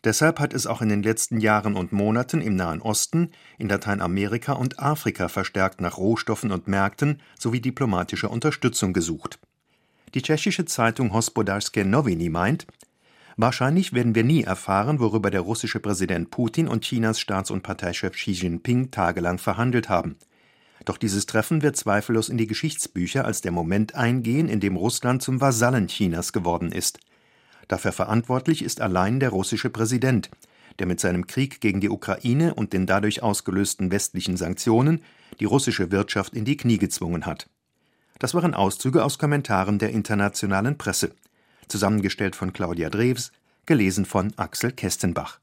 Deshalb 0.04 0.40
hat 0.40 0.54
es 0.54 0.68
auch 0.68 0.84
in 0.84 0.90
den 0.90 1.02
letzten 1.02 1.40
Jahren 1.40 1.76
und 1.76 1.92
Monaten 1.92 2.40
im 2.40 2.56
Nahen 2.56 2.84
Osten, 2.84 3.32
in 3.58 3.68
Lateinamerika 3.68 4.54
und 4.54 4.78
Afrika 4.78 5.28
verstärkt 5.28 5.82
nach 5.82 5.98
Rohstoffen 5.98 6.52
und 6.52 6.68
Märkten 6.68 7.20
sowie 7.40 7.62
diplomatischer 7.62 8.30
Unterstützung 8.30 8.94
gesucht. 8.94 9.40
Die 10.14 10.22
tschechische 10.22 10.66
Zeitung 10.66 11.14
Hospodarskie 11.14 11.84
Noviny 11.84 12.30
meint, 12.30 12.68
wahrscheinlich 13.38 13.94
werden 13.94 14.16
wir 14.16 14.24
nie 14.24 14.44
erfahren, 14.44 15.00
worüber 15.00 15.32
der 15.32 15.42
russische 15.42 15.80
Präsident 15.80 16.30
Putin 16.32 16.68
und 16.68 16.84
Chinas 16.84 17.20
Staats- 17.20 17.52
und 17.52 17.64
Parteichef 17.64 18.14
Xi 18.14 18.32
Jinping 18.32 18.92
tagelang 18.92 19.38
verhandelt 19.38 19.88
haben. 19.88 20.18
Doch 20.86 20.98
dieses 20.98 21.26
Treffen 21.26 21.62
wird 21.62 21.76
zweifellos 21.76 22.30
in 22.30 22.38
die 22.38 22.48
Geschichtsbücher 22.48 23.26
als 23.26 23.42
der 23.42 23.52
Moment 23.52 23.96
eingehen, 23.96 24.50
in 24.50 24.60
dem 24.60 24.76
Russland 24.76 25.22
zum 25.22 25.42
Vasallen 25.42 25.88
Chinas 25.88 26.34
geworden 26.34 26.72
ist. 26.72 27.00
Dafür 27.68 27.92
verantwortlich 27.92 28.64
ist 28.64 28.82
allein 28.82 29.20
der 29.20 29.30
russische 29.30 29.70
Präsident, 29.70 30.30
der 30.80 30.88
mit 30.88 31.00
seinem 31.00 31.28
Krieg 31.28 31.60
gegen 31.60 31.82
die 31.82 31.90
Ukraine 31.90 32.54
und 32.54 32.74
den 32.74 32.86
dadurch 32.86 33.24
ausgelösten 33.24 33.92
westlichen 33.92 34.38
Sanktionen 34.38 35.02
die 35.40 35.46
russische 35.46 35.92
Wirtschaft 35.92 36.34
in 36.34 36.46
die 36.46 36.58
Knie 36.58 36.78
gezwungen 36.78 37.26
hat. 37.26 37.50
Das 38.20 38.34
waren 38.34 38.54
Auszüge 38.54 39.04
aus 39.04 39.20
Kommentaren 39.20 39.80
der 39.80 39.92
internationalen 39.92 40.78
Presse, 40.78 41.12
zusammengestellt 41.68 42.36
von 42.36 42.54
Claudia 42.54 42.90
Drews, 42.90 43.32
gelesen 43.66 44.06
von 44.06 44.34
Axel 44.38 44.72
Kestenbach 44.72 45.40